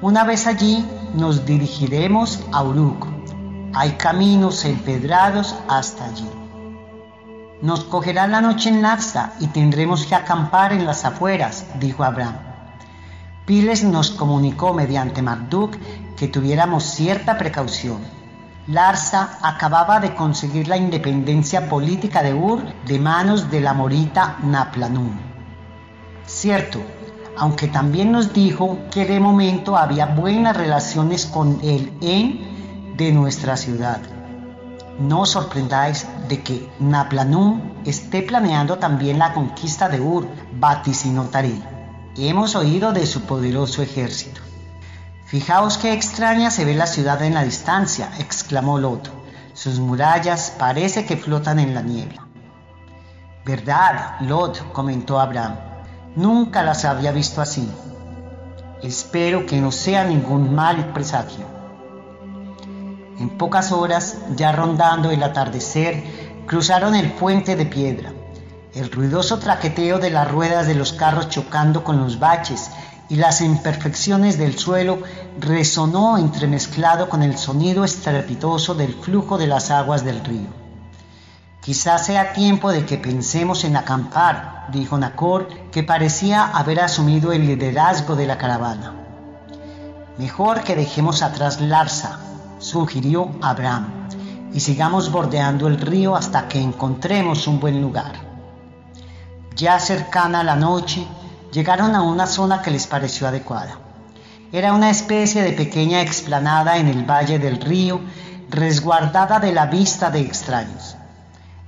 Una 0.01 0.23
vez 0.23 0.47
allí, 0.47 0.85
nos 1.15 1.45
dirigiremos 1.45 2.39
a 2.53 2.63
Uruk. 2.63 3.07
Hay 3.73 3.91
caminos 3.97 4.63
empedrados 4.63 5.53
hasta 5.67 6.05
allí. 6.05 6.42
Nos 7.63 7.85
cogerá 7.85 8.27
la 8.27 8.41
noche 8.41 8.67
en 8.67 8.81
Larsa 8.81 9.35
y 9.39 9.47
tendremos 9.47 10.05
que 10.05 10.15
acampar 10.15 10.73
en 10.73 10.85
las 10.85 11.05
afueras, 11.05 11.65
dijo 11.79 12.03
Abraham. 12.03 12.35
Piles 13.45 13.85
nos 13.85 14.11
comunicó 14.11 14.73
mediante 14.73 15.21
Marduk 15.21 15.77
que 16.17 16.27
tuviéramos 16.27 16.83
cierta 16.83 17.37
precaución. 17.37 17.99
Larsa 18.67 19.37
acababa 19.41 20.01
de 20.01 20.13
conseguir 20.13 20.67
la 20.67 20.75
independencia 20.75 21.69
política 21.69 22.21
de 22.21 22.33
Ur 22.33 22.61
de 22.85 22.99
manos 22.99 23.49
de 23.49 23.61
la 23.61 23.73
morita 23.73 24.39
Naplanum. 24.43 25.17
Cierto, 26.25 26.81
aunque 27.37 27.69
también 27.69 28.11
nos 28.11 28.33
dijo 28.33 28.77
que 28.91 29.05
de 29.05 29.21
momento 29.21 29.77
había 29.77 30.07
buenas 30.07 30.57
relaciones 30.57 31.25
con 31.25 31.61
el 31.63 31.93
En 32.01 32.97
de 32.97 33.13
nuestra 33.13 33.55
ciudad. 33.55 34.01
No 34.99 35.21
os 35.21 35.29
sorprendáis 35.29 36.05
de 36.27 36.43
que 36.43 36.69
Naplanum 36.79 37.81
esté 37.85 38.21
planeando 38.21 38.77
también 38.77 39.17
la 39.17 39.33
conquista 39.33 39.89
de 39.89 39.99
Ur, 39.99 40.27
vaticinó 40.59 41.29
Hemos 42.15 42.55
oído 42.55 42.93
de 42.93 43.07
su 43.07 43.21
poderoso 43.21 43.81
ejército. 43.81 44.41
Fijaos 45.25 45.79
qué 45.79 45.93
extraña 45.93 46.51
se 46.51 46.63
ve 46.63 46.75
la 46.75 46.85
ciudad 46.85 47.23
en 47.23 47.33
la 47.33 47.43
distancia, 47.43 48.11
exclamó 48.19 48.77
Lot. 48.77 49.09
Sus 49.53 49.79
murallas 49.79 50.53
parece 50.59 51.05
que 51.05 51.17
flotan 51.17 51.57
en 51.57 51.73
la 51.73 51.81
niebla. 51.81 52.27
Verdad, 53.43 54.19
Lot, 54.21 54.71
comentó 54.73 55.19
Abraham. 55.19 55.55
Nunca 56.15 56.61
las 56.61 56.85
había 56.85 57.11
visto 57.11 57.41
así. 57.41 57.67
Espero 58.83 59.47
que 59.47 59.59
no 59.59 59.71
sea 59.71 60.03
ningún 60.03 60.53
mal 60.53 60.93
presagio. 60.93 61.52
En 63.19 63.37
pocas 63.37 63.71
horas, 63.71 64.17
ya 64.35 64.51
rondando 64.51 65.11
el 65.11 65.21
atardecer, 65.21 66.03
cruzaron 66.47 66.95
el 66.95 67.11
puente 67.11 67.55
de 67.55 67.65
piedra. 67.65 68.11
El 68.73 68.91
ruidoso 68.91 69.37
traqueteo 69.37 69.99
de 69.99 70.09
las 70.09 70.29
ruedas 70.31 70.65
de 70.65 70.73
los 70.73 70.93
carros 70.93 71.29
chocando 71.29 71.83
con 71.83 71.99
los 71.99 72.19
baches 72.19 72.71
y 73.09 73.15
las 73.17 73.41
imperfecciones 73.41 74.39
del 74.39 74.57
suelo 74.57 74.99
resonó 75.39 76.17
entremezclado 76.17 77.09
con 77.09 77.21
el 77.21 77.37
sonido 77.37 77.83
estrepitoso 77.83 78.73
del 78.73 78.95
flujo 78.95 79.37
de 79.37 79.45
las 79.45 79.69
aguas 79.69 80.03
del 80.03 80.23
río. 80.25 80.47
Quizás 81.61 82.07
sea 82.07 82.33
tiempo 82.33 82.71
de 82.71 82.85
que 82.85 82.97
pensemos 82.97 83.63
en 83.63 83.77
acampar, 83.77 84.67
dijo 84.71 84.97
Nacor, 84.97 85.47
que 85.71 85.83
parecía 85.83 86.45
haber 86.45 86.79
asumido 86.79 87.31
el 87.31 87.45
liderazgo 87.45 88.15
de 88.15 88.25
la 88.25 88.37
caravana. 88.37 88.95
Mejor 90.17 90.63
que 90.63 90.75
dejemos 90.75 91.21
atrás 91.21 91.61
Larsa, 91.61 92.19
sugirió 92.63 93.29
Abraham, 93.41 94.07
y 94.53 94.59
sigamos 94.61 95.11
bordeando 95.11 95.67
el 95.67 95.79
río 95.79 96.15
hasta 96.15 96.47
que 96.47 96.61
encontremos 96.61 97.45
un 97.47 97.59
buen 97.59 97.81
lugar. 97.81 98.13
Ya 99.55 99.79
cercana 99.79 100.43
la 100.43 100.55
noche, 100.55 101.05
llegaron 101.51 101.93
a 101.93 102.01
una 102.01 102.25
zona 102.25 102.61
que 102.61 102.71
les 102.71 102.87
pareció 102.87 103.27
adecuada. 103.27 103.77
Era 104.51 104.73
una 104.73 104.89
especie 104.89 105.41
de 105.41 105.51
pequeña 105.51 106.01
explanada 106.01 106.77
en 106.77 106.87
el 106.87 107.03
valle 107.03 107.37
del 107.37 107.59
río, 107.59 107.99
resguardada 108.49 109.39
de 109.39 109.51
la 109.51 109.65
vista 109.65 110.09
de 110.09 110.21
extraños. 110.21 110.95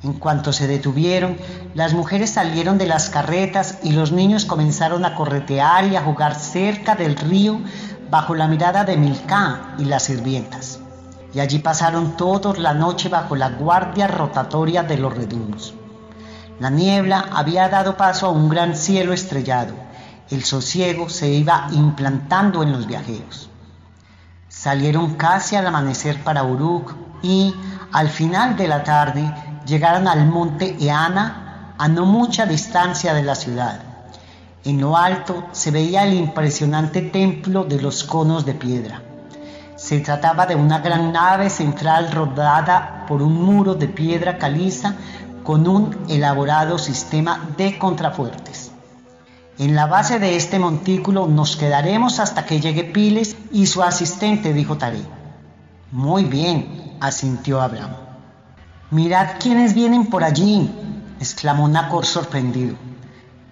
En 0.04 0.14
cuanto 0.14 0.54
se 0.54 0.68
detuvieron, 0.68 1.38
las 1.74 1.94
mujeres 1.94 2.30
salieron 2.30 2.78
de 2.78 2.86
las 2.86 3.10
carretas 3.10 3.80
y 3.84 3.92
los 3.92 4.12
niños 4.12 4.46
comenzaron 4.46 5.04
a 5.04 5.16
corretear 5.16 5.88
y 5.88 5.96
a 5.96 6.04
jugar 6.04 6.36
cerca 6.36 6.96
del 6.96 7.18
río 7.18 7.60
bajo 8.10 8.36
la 8.36 8.48
mirada 8.48 8.86
de 8.86 8.98
Milcá 8.98 9.76
y 9.80 9.86
las 9.86 10.04
sirvientas 10.04 10.80
y 11.36 11.42
allí 11.42 11.60
pasaron 11.60 12.16
todos 12.16 12.58
la 12.60 12.74
noche 12.74 13.10
bajo 13.10 13.36
la 13.36 13.50
guardia 13.50 14.08
rotatoria 14.08 14.84
de 14.84 14.98
los 14.98 15.14
redunos. 15.14 15.74
La 16.62 16.70
niebla 16.70 17.26
había 17.34 17.68
dado 17.68 17.98
paso 17.98 18.28
a 18.28 18.32
un 18.32 18.48
gran 18.48 18.78
cielo 18.78 19.12
estrellado. 19.12 19.74
El 20.30 20.46
sosiego 20.46 21.10
se 21.10 21.28
iba 21.28 21.68
implantando 21.74 22.64
en 22.64 22.72
los 22.72 22.88
viajeros. 22.88 23.50
Salieron 24.48 25.16
casi 25.16 25.58
al 25.58 25.68
amanecer 25.68 26.24
para 26.24 26.44
Uruk 26.44 26.96
y, 27.22 27.54
al 27.92 28.08
final 28.08 28.56
de 28.56 28.70
la 28.70 28.84
tarde, 28.86 29.30
llegaron 29.66 30.08
al 30.08 30.26
monte 30.28 30.78
Eana, 30.80 31.74
a 31.78 31.88
no 31.90 32.06
mucha 32.06 32.46
distancia 32.46 33.14
de 33.14 33.24
la 33.24 33.36
ciudad. 33.36 33.82
En 34.64 34.80
lo 34.80 34.96
alto 34.96 35.44
se 35.52 35.72
veía 35.72 36.06
el 36.06 36.14
impresionante 36.14 37.02
templo 37.02 37.66
de 37.66 37.82
los 37.82 38.06
conos 38.06 38.46
de 38.46 38.54
piedra. 38.54 39.02
Se 39.86 40.00
trataba 40.00 40.48
de 40.48 40.56
una 40.56 40.80
gran 40.80 41.14
nave 41.14 41.48
central 41.52 42.12
rodada 42.12 43.06
por 43.08 43.22
un 43.22 43.34
muro 43.36 43.76
de 43.76 43.88
piedra 43.88 44.40
caliza 44.40 44.96
con 45.44 45.68
un 45.68 45.96
elaborado 46.10 46.80
sistema 46.80 47.50
de 47.56 47.78
contrafuertes. 47.78 48.72
En 49.60 49.76
la 49.76 49.86
base 49.86 50.18
de 50.18 50.38
este 50.38 50.58
montículo 50.58 51.28
nos 51.28 51.56
quedaremos 51.56 52.20
hasta 52.20 52.48
que 52.48 52.60
llegue 52.60 52.84
Piles 52.84 53.38
y 53.52 53.68
su 53.68 53.84
asistente, 53.84 54.54
dijo 54.54 54.76
Taré. 54.76 55.04
Muy 55.92 56.24
bien, 56.24 56.96
asintió 57.00 57.62
Abraham. 57.62 57.92
Mirad 58.90 59.38
quiénes 59.40 59.76
vienen 59.76 60.08
por 60.08 60.24
allí, 60.24 60.68
exclamó 61.20 61.68
Nacor 61.68 62.08
sorprendido. 62.08 62.76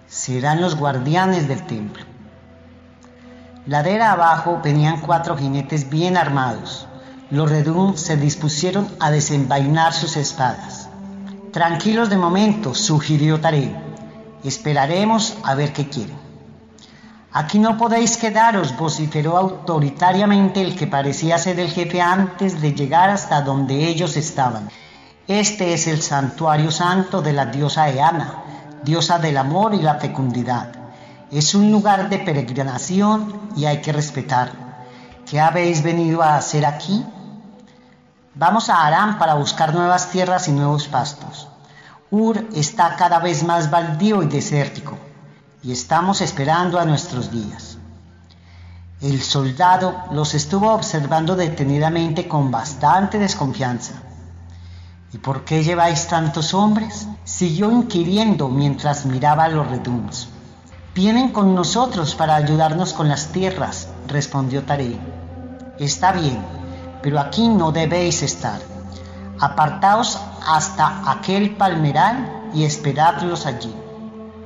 Serán 0.08 0.60
los 0.60 0.74
guardianes 0.74 1.46
del 1.46 1.64
templo. 1.64 2.13
Ladera 3.66 4.12
abajo 4.12 4.60
venían 4.62 5.00
cuatro 5.00 5.38
jinetes 5.38 5.88
bien 5.88 6.18
armados. 6.18 6.86
Los 7.30 7.50
Redun 7.50 7.96
se 7.96 8.18
dispusieron 8.18 8.86
a 9.00 9.10
desenvainar 9.10 9.94
sus 9.94 10.18
espadas. 10.18 10.90
Tranquilos 11.50 12.10
de 12.10 12.18
momento, 12.18 12.74
sugirió 12.74 13.40
Taré. 13.40 13.74
Esperaremos 14.44 15.38
a 15.44 15.54
ver 15.54 15.72
qué 15.72 15.88
quieren. 15.88 16.18
Aquí 17.32 17.58
no 17.58 17.78
podéis 17.78 18.18
quedaros, 18.18 18.76
vociferó 18.76 19.38
autoritariamente 19.38 20.60
el 20.60 20.76
que 20.76 20.86
parecía 20.86 21.38
ser 21.38 21.58
el 21.58 21.70
jefe 21.70 22.02
antes 22.02 22.60
de 22.60 22.74
llegar 22.74 23.08
hasta 23.08 23.40
donde 23.40 23.88
ellos 23.88 24.18
estaban. 24.18 24.68
Este 25.26 25.72
es 25.72 25.86
el 25.86 26.02
santuario 26.02 26.70
santo 26.70 27.22
de 27.22 27.32
la 27.32 27.46
diosa 27.46 27.88
Eana, 27.88 28.44
diosa 28.84 29.18
del 29.18 29.38
amor 29.38 29.72
y 29.74 29.80
la 29.80 29.94
fecundidad. 29.94 30.83
Es 31.30 31.54
un 31.54 31.72
lugar 31.72 32.08
de 32.08 32.18
peregrinación 32.18 33.50
y 33.56 33.64
hay 33.64 33.80
que 33.80 33.92
respetarlo. 33.92 34.60
¿Qué 35.28 35.40
habéis 35.40 35.82
venido 35.82 36.22
a 36.22 36.36
hacer 36.36 36.66
aquí? 36.66 37.04
Vamos 38.34 38.68
a 38.68 38.86
Aram 38.86 39.18
para 39.18 39.34
buscar 39.34 39.74
nuevas 39.74 40.10
tierras 40.10 40.48
y 40.48 40.52
nuevos 40.52 40.86
pastos. 40.88 41.48
Ur 42.10 42.46
está 42.54 42.96
cada 42.96 43.18
vez 43.18 43.42
más 43.42 43.70
baldío 43.70 44.22
y 44.22 44.26
desértico, 44.26 44.98
y 45.62 45.72
estamos 45.72 46.20
esperando 46.20 46.78
a 46.78 46.84
nuestros 46.84 47.30
días. 47.30 47.78
El 49.00 49.22
soldado 49.22 49.94
los 50.12 50.34
estuvo 50.34 50.72
observando 50.72 51.36
detenidamente 51.36 52.28
con 52.28 52.50
bastante 52.50 53.18
desconfianza. 53.18 53.94
¿Y 55.12 55.18
por 55.18 55.44
qué 55.44 55.62
lleváis 55.62 56.06
tantos 56.06 56.54
hombres? 56.54 57.06
Siguió 57.24 57.70
inquiriendo 57.70 58.48
mientras 58.48 59.06
miraba 59.06 59.48
los 59.48 59.68
redums. 59.68 60.28
Vienen 60.94 61.30
con 61.30 61.56
nosotros 61.56 62.14
para 62.14 62.36
ayudarnos 62.36 62.92
con 62.92 63.08
las 63.08 63.32
tierras, 63.32 63.88
respondió 64.06 64.62
Taré. 64.62 64.96
Está 65.76 66.12
bien, 66.12 66.38
pero 67.02 67.18
aquí 67.18 67.48
no 67.48 67.72
debéis 67.72 68.22
estar. 68.22 68.60
Apartaos 69.40 70.20
hasta 70.46 71.10
aquel 71.10 71.56
palmeral 71.56 72.50
y 72.54 72.62
esperadlos 72.62 73.44
allí. 73.44 73.74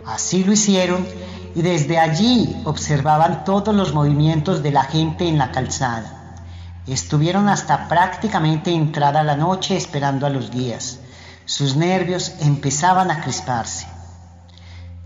Así 0.06 0.42
lo 0.42 0.52
hicieron 0.52 1.06
y 1.54 1.60
desde 1.60 1.98
allí 1.98 2.56
observaban 2.64 3.44
todos 3.44 3.74
los 3.74 3.92
movimientos 3.92 4.62
de 4.62 4.72
la 4.72 4.84
gente 4.84 5.28
en 5.28 5.36
la 5.36 5.52
calzada. 5.52 6.38
Estuvieron 6.86 7.50
hasta 7.50 7.88
prácticamente 7.88 8.72
entrada 8.72 9.22
la 9.22 9.36
noche 9.36 9.76
esperando 9.76 10.24
a 10.24 10.30
los 10.30 10.50
guías. 10.50 11.00
Sus 11.44 11.76
nervios 11.76 12.32
empezaban 12.40 13.10
a 13.10 13.20
crisparse. 13.20 13.97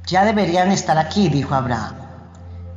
Ya 0.06 0.24
deberían 0.24 0.70
estar 0.72 0.98
aquí, 0.98 1.28
dijo 1.28 1.54
Abraham. 1.54 1.94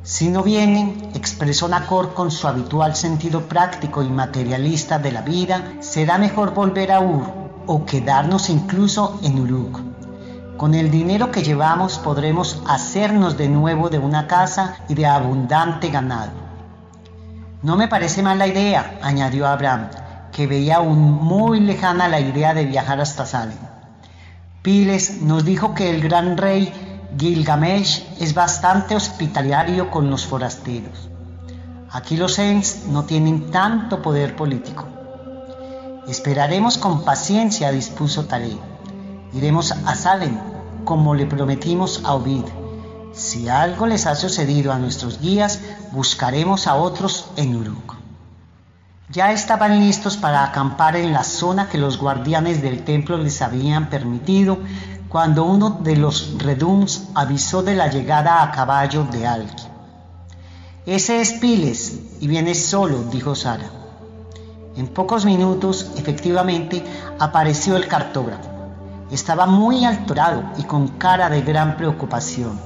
Si 0.02 0.28
no 0.28 0.44
vienen, 0.44 1.10
expresó 1.14 1.68
Nacor 1.68 2.14
con 2.14 2.30
su 2.30 2.46
habitual 2.46 2.94
sentido 2.94 3.48
práctico 3.48 4.04
y 4.04 4.08
materialista 4.08 5.00
de 5.00 5.10
la 5.10 5.22
vida, 5.22 5.72
será 5.80 6.16
mejor 6.16 6.54
volver 6.54 6.92
a 6.92 7.00
Ur 7.00 7.24
o 7.66 7.84
quedarnos 7.84 8.48
incluso 8.48 9.18
en 9.24 9.40
Uruk. 9.40 9.80
Con 10.56 10.74
el 10.74 10.92
dinero 10.92 11.32
que 11.32 11.42
llevamos 11.42 11.98
podremos 11.98 12.62
hacernos 12.68 13.36
de 13.36 13.48
nuevo 13.48 13.90
de 13.90 13.98
una 13.98 14.28
casa 14.28 14.76
y 14.88 14.94
de 14.94 15.06
abundante 15.06 15.90
ganado. 15.90 16.30
No 17.62 17.76
me 17.76 17.88
parece 17.88 18.22
mala 18.22 18.46
idea, 18.46 18.98
añadió 19.02 19.48
Abraham, 19.48 19.88
que 20.30 20.46
veía 20.46 20.76
aún 20.76 21.00
muy 21.00 21.58
lejana 21.58 22.06
la 22.06 22.20
idea 22.20 22.54
de 22.54 22.64
viajar 22.64 23.00
hasta 23.00 23.26
Salem. 23.26 23.58
Piles 24.62 25.20
nos 25.22 25.44
dijo 25.44 25.74
que 25.74 25.90
el 25.90 26.00
gran 26.00 26.36
rey 26.36 26.72
Gilgamesh 27.18 28.04
es 28.20 28.34
bastante 28.34 28.94
hospitalario 28.94 29.90
con 29.90 30.10
los 30.10 30.26
forasteros. 30.26 31.08
Aquí 31.90 32.16
los 32.16 32.38
Ents 32.38 32.86
no 32.88 33.04
tienen 33.04 33.50
tanto 33.50 34.02
poder 34.02 34.36
político. 34.36 34.86
Esperaremos 36.08 36.78
con 36.78 37.04
paciencia, 37.04 37.72
dispuso 37.72 38.26
Taré. 38.26 38.56
Iremos 39.32 39.72
a 39.72 39.94
Salem, 39.94 40.38
como 40.84 41.14
le 41.14 41.26
prometimos 41.26 42.02
a 42.04 42.14
Ovid. 42.14 42.44
Si 43.12 43.48
algo 43.48 43.86
les 43.86 44.06
ha 44.06 44.14
sucedido 44.14 44.72
a 44.72 44.78
nuestros 44.78 45.20
guías, 45.20 45.60
buscaremos 45.92 46.66
a 46.66 46.74
otros 46.74 47.30
en 47.36 47.56
Uruk. 47.56 47.96
Ya 49.08 49.32
estaban 49.32 49.80
listos 49.80 50.16
para 50.16 50.44
acampar 50.44 50.96
en 50.96 51.12
la 51.12 51.22
zona 51.22 51.68
que 51.68 51.78
los 51.78 51.96
guardianes 51.96 52.60
del 52.60 52.84
templo 52.84 53.16
les 53.16 53.40
habían 53.40 53.88
permitido 53.88 54.58
cuando 55.08 55.44
uno 55.44 55.70
de 55.82 55.96
los 55.96 56.36
redums 56.38 57.08
avisó 57.14 57.62
de 57.62 57.76
la 57.76 57.88
llegada 57.88 58.42
a 58.42 58.50
caballo 58.50 59.04
de 59.04 59.26
Alki. 59.26 59.62
Ese 60.84 61.20
es 61.20 61.34
Piles 61.34 62.00
y 62.20 62.26
viene 62.26 62.54
solo, 62.54 63.04
dijo 63.04 63.34
Sara. 63.34 63.70
En 64.76 64.88
pocos 64.88 65.24
minutos, 65.24 65.92
efectivamente, 65.96 66.84
apareció 67.18 67.76
el 67.76 67.88
cartógrafo. 67.88 68.50
Estaba 69.10 69.46
muy 69.46 69.84
alterado 69.84 70.42
y 70.58 70.64
con 70.64 70.88
cara 70.88 71.30
de 71.30 71.42
gran 71.42 71.76
preocupación. 71.76 72.60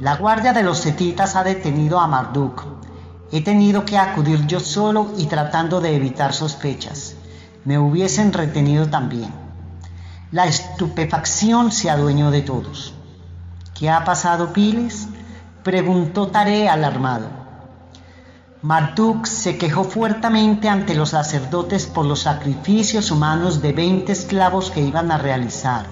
La 0.00 0.16
guardia 0.16 0.52
de 0.52 0.62
los 0.62 0.78
setitas 0.78 1.36
ha 1.36 1.44
detenido 1.44 2.00
a 2.00 2.06
Marduk. 2.06 2.64
He 3.32 3.42
tenido 3.42 3.84
que 3.84 3.98
acudir 3.98 4.46
yo 4.46 4.60
solo 4.60 5.12
y 5.16 5.26
tratando 5.26 5.80
de 5.80 5.94
evitar 5.94 6.32
sospechas. 6.32 7.14
Me 7.64 7.78
hubiesen 7.78 8.32
retenido 8.32 8.88
también. 8.88 9.45
La 10.32 10.46
estupefacción 10.46 11.70
se 11.70 11.88
adueñó 11.88 12.32
de 12.32 12.42
todos. 12.42 12.94
¿Qué 13.78 13.88
ha 13.88 14.04
pasado, 14.04 14.52
Piles? 14.52 15.06
preguntó 15.62 16.26
Tare 16.26 16.68
alarmado. 16.68 17.28
Marduk 18.60 19.26
se 19.26 19.56
quejó 19.56 19.84
fuertemente 19.84 20.68
ante 20.68 20.96
los 20.96 21.10
sacerdotes 21.10 21.86
por 21.86 22.06
los 22.06 22.22
sacrificios 22.22 23.12
humanos 23.12 23.62
de 23.62 23.72
20 23.72 24.10
esclavos 24.10 24.72
que 24.72 24.80
iban 24.80 25.12
a 25.12 25.18
realizar. 25.18 25.86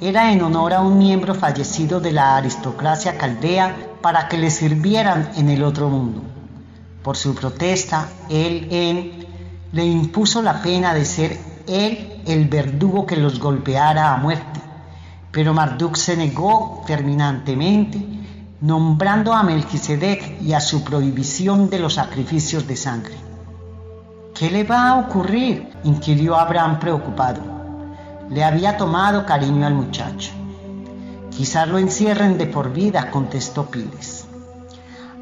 Era 0.00 0.32
en 0.32 0.42
honor 0.42 0.74
a 0.74 0.80
un 0.80 0.98
miembro 0.98 1.36
fallecido 1.36 2.00
de 2.00 2.10
la 2.10 2.36
aristocracia 2.36 3.16
caldea 3.16 3.76
para 4.02 4.26
que 4.26 4.38
le 4.38 4.50
sirvieran 4.50 5.30
en 5.36 5.50
el 5.50 5.62
otro 5.62 5.88
mundo. 5.88 6.22
Por 7.04 7.16
su 7.16 7.36
protesta, 7.36 8.08
él 8.28 8.66
en 8.72 9.26
le 9.70 9.84
impuso 9.84 10.42
la 10.42 10.62
pena 10.62 10.94
de 10.94 11.04
ser 11.04 11.49
él 11.70 12.22
el 12.26 12.48
verdugo 12.48 13.06
que 13.06 13.16
los 13.16 13.38
golpeara 13.38 14.12
a 14.12 14.16
muerte. 14.16 14.60
Pero 15.30 15.54
Marduk 15.54 15.96
se 15.96 16.16
negó 16.16 16.82
terminantemente, 16.86 18.04
nombrando 18.60 19.32
a 19.32 19.42
Melquisedec 19.42 20.42
y 20.42 20.52
a 20.52 20.60
su 20.60 20.82
prohibición 20.82 21.70
de 21.70 21.78
los 21.78 21.94
sacrificios 21.94 22.66
de 22.66 22.76
sangre. 22.76 23.14
¿Qué 24.34 24.50
le 24.50 24.64
va 24.64 24.88
a 24.88 24.98
ocurrir? 24.98 25.68
inquirió 25.84 26.36
Abraham 26.36 26.78
preocupado. 26.80 27.40
Le 28.30 28.42
había 28.42 28.76
tomado 28.76 29.24
cariño 29.24 29.66
al 29.66 29.74
muchacho. 29.74 30.32
Quizás 31.30 31.68
lo 31.68 31.78
encierren 31.78 32.38
de 32.38 32.46
por 32.46 32.72
vida, 32.72 33.10
contestó 33.10 33.66
Piles. 33.66 34.26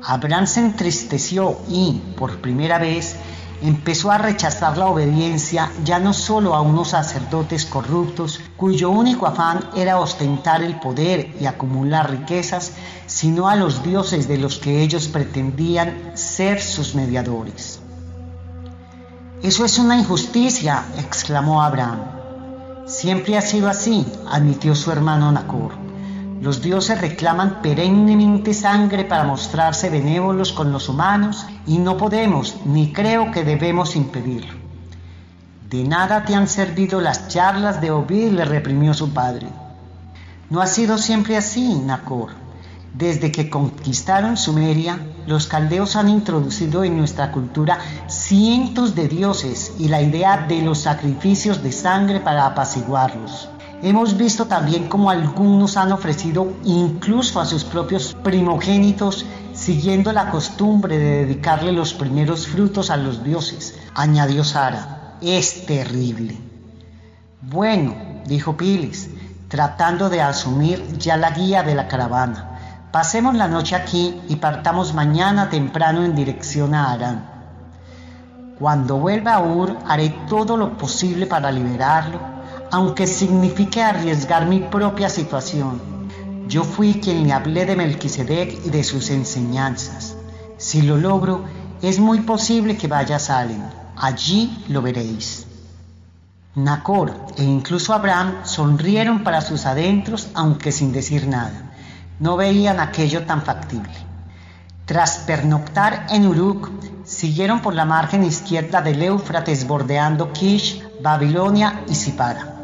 Abraham 0.03 0.47
se 0.47 0.61
entristeció 0.61 1.59
y, 1.69 2.01
por 2.17 2.41
primera 2.41 2.79
vez, 2.79 3.17
empezó 3.62 4.11
a 4.11 4.18
rechazar 4.18 4.79
la 4.79 4.87
obediencia 4.87 5.71
ya 5.85 5.99
no 5.99 6.12
solo 6.12 6.55
a 6.55 6.61
unos 6.61 6.90
sacerdotes 6.90 7.66
corruptos 7.66 8.40
cuyo 8.57 8.90
único 8.90 9.27
afán 9.27 9.61
era 9.75 9.99
ostentar 9.99 10.62
el 10.62 10.79
poder 10.79 11.35
y 11.40 11.47
acumular 11.47 12.11
riquezas, 12.11 12.73
sino 13.07 13.49
a 13.49 13.57
los 13.57 13.83
dioses 13.83 14.29
de 14.29 14.38
los 14.38 14.59
que 14.59 14.83
ellos 14.83 15.09
pretendían 15.09 16.12
ser 16.14 16.61
sus 16.61 16.94
mediadores. 16.94 17.81
Eso 19.42 19.64
es 19.64 19.79
una 19.79 19.97
injusticia, 19.97 20.85
exclamó 20.99 21.62
Abraham. 21.62 22.18
Siempre 22.87 23.37
ha 23.37 23.42
sido 23.42 23.68
así, 23.68 24.07
admitió 24.31 24.75
su 24.75 24.90
hermano 24.90 25.31
Nacor. 25.31 25.73
Los 26.40 26.62
dioses 26.62 27.01
reclaman 27.01 27.61
perennemente 27.61 28.55
sangre 28.55 29.05
para 29.05 29.25
mostrarse 29.25 29.90
benévolos 29.90 30.53
con 30.53 30.73
los 30.73 30.88
humanos 30.88 31.47
y 31.69 31.79
no 31.79 31.99
podemos, 31.99 32.57
ni 32.65 32.93
creo 32.93 33.31
que 33.31 33.45
debemos 33.45 33.95
impedirlo. 33.95 34.55
De 35.69 35.85
nada 35.85 36.25
te 36.25 36.35
han 36.35 36.49
servido 36.49 37.01
las 37.01 37.29
charlas 37.29 37.83
de 37.83 37.91
Ovid, 37.91 38.33
le 38.33 38.47
reprimió 38.47 38.95
su 38.95 39.13
padre. 39.13 39.47
No 40.49 40.63
ha 40.63 40.67
sido 40.67 40.97
siempre 40.97 41.37
así, 41.37 41.75
Nacor. 41.75 42.31
Desde 42.95 43.31
que 43.31 43.51
conquistaron 43.51 44.39
Sumeria, 44.39 44.99
los 45.27 45.47
caldeos 45.47 45.95
han 45.95 46.09
introducido 46.09 46.85
en 46.85 46.97
nuestra 46.97 47.33
cultura 47.33 47.79
cientos 48.09 48.95
de 48.95 49.09
dioses 49.09 49.75
y 49.79 49.89
la 49.89 50.01
idea 50.01 50.47
de 50.49 50.63
los 50.63 50.79
sacrificios 50.79 51.63
de 51.63 51.71
sangre 51.71 52.19
para 52.19 52.47
apaciguarlos. 52.47 53.51
Hemos 53.83 54.17
visto 54.17 54.47
también 54.47 54.89
como 54.89 55.09
algunos 55.09 55.77
han 55.77 55.93
ofrecido 55.93 56.51
incluso 56.65 57.41
a 57.41 57.47
sus 57.47 57.63
propios 57.63 58.17
primogénitos, 58.25 59.25
siguiendo 59.69 60.15
la 60.15 60.31
costumbre 60.31 60.97
de 60.97 61.27
dedicarle 61.27 61.73
los 61.73 61.93
primeros 61.93 62.47
frutos 62.47 62.89
a 62.89 62.97
los 62.97 63.23
dioses, 63.23 63.79
añadió 63.95 64.43
Sara. 64.43 65.19
Es 65.21 65.67
terrible. 65.67 66.39
Bueno, 67.43 67.95
dijo 68.25 68.57
Pilis, 68.57 69.11
tratando 69.49 70.09
de 70.09 70.23
asumir 70.23 70.97
ya 70.97 71.19
la 71.19 71.33
guía 71.33 71.63
de 71.65 71.75
la 71.75 71.87
caravana. 71.87 72.89
Pasemos 72.91 73.35
la 73.35 73.47
noche 73.47 73.77
aquí 73.77 74.19
y 74.31 74.37
partamos 74.37 74.95
mañana 74.95 75.51
temprano 75.51 76.03
en 76.03 76.15
dirección 76.15 76.75
a 76.75 76.91
Arán. 76.91 77.31
Cuando 78.59 78.97
vuelva 78.97 79.35
a 79.35 79.43
Ur 79.43 79.77
haré 79.87 80.09
todo 80.31 80.57
lo 80.57 80.79
posible 80.79 81.27
para 81.27 81.53
liberarlo 81.53 82.39
aunque 82.71 83.07
signifique 83.07 83.83
arriesgar 83.83 84.47
mi 84.47 84.61
propia 84.61 85.09
situación. 85.09 85.98
Yo 86.49 86.65
fui 86.65 86.95
quien 86.95 87.27
le 87.27 87.33
hablé 87.35 87.67
de 87.67 87.77
Melquisedec 87.77 88.65
y 88.65 88.71
de 88.71 88.83
sus 88.83 89.11
enseñanzas. 89.11 90.17
Si 90.57 90.81
lo 90.81 90.97
logro, 90.97 91.45
es 91.83 91.99
muy 91.99 92.21
posible 92.21 92.79
que 92.79 92.89
vaya 92.89 93.17
a 93.17 93.19
Salem. 93.19 93.61
Allí 93.97 94.65
lo 94.69 94.81
veréis. 94.81 95.47
Nacor 96.55 97.13
e 97.37 97.45
incluso 97.45 97.93
Abraham 97.93 98.39
sonrieron 98.45 99.23
para 99.25 99.43
sus 99.43 99.67
adentros, 99.67 100.29
aunque 100.35 100.73
sin 100.73 100.91
decir 100.91 101.29
nada. 101.29 101.71
No 102.19 102.39
veían 102.39 102.81
aquello 102.81 103.27
tan 103.27 103.43
factible. 103.43 103.93
Tras 104.87 105.19
pernoctar 105.19 106.07
en 106.09 106.27
Uruk, 106.27 106.71
siguieron 107.05 107.61
por 107.61 107.75
la 107.75 107.85
margen 107.85 108.25
izquierda 108.25 108.81
del 108.81 109.03
Éufrates 109.03 109.67
bordeando 109.67 110.33
Kish, 110.33 110.83
Babilonia 111.03 111.85
y 111.89 111.95
Sipara. 111.95 112.55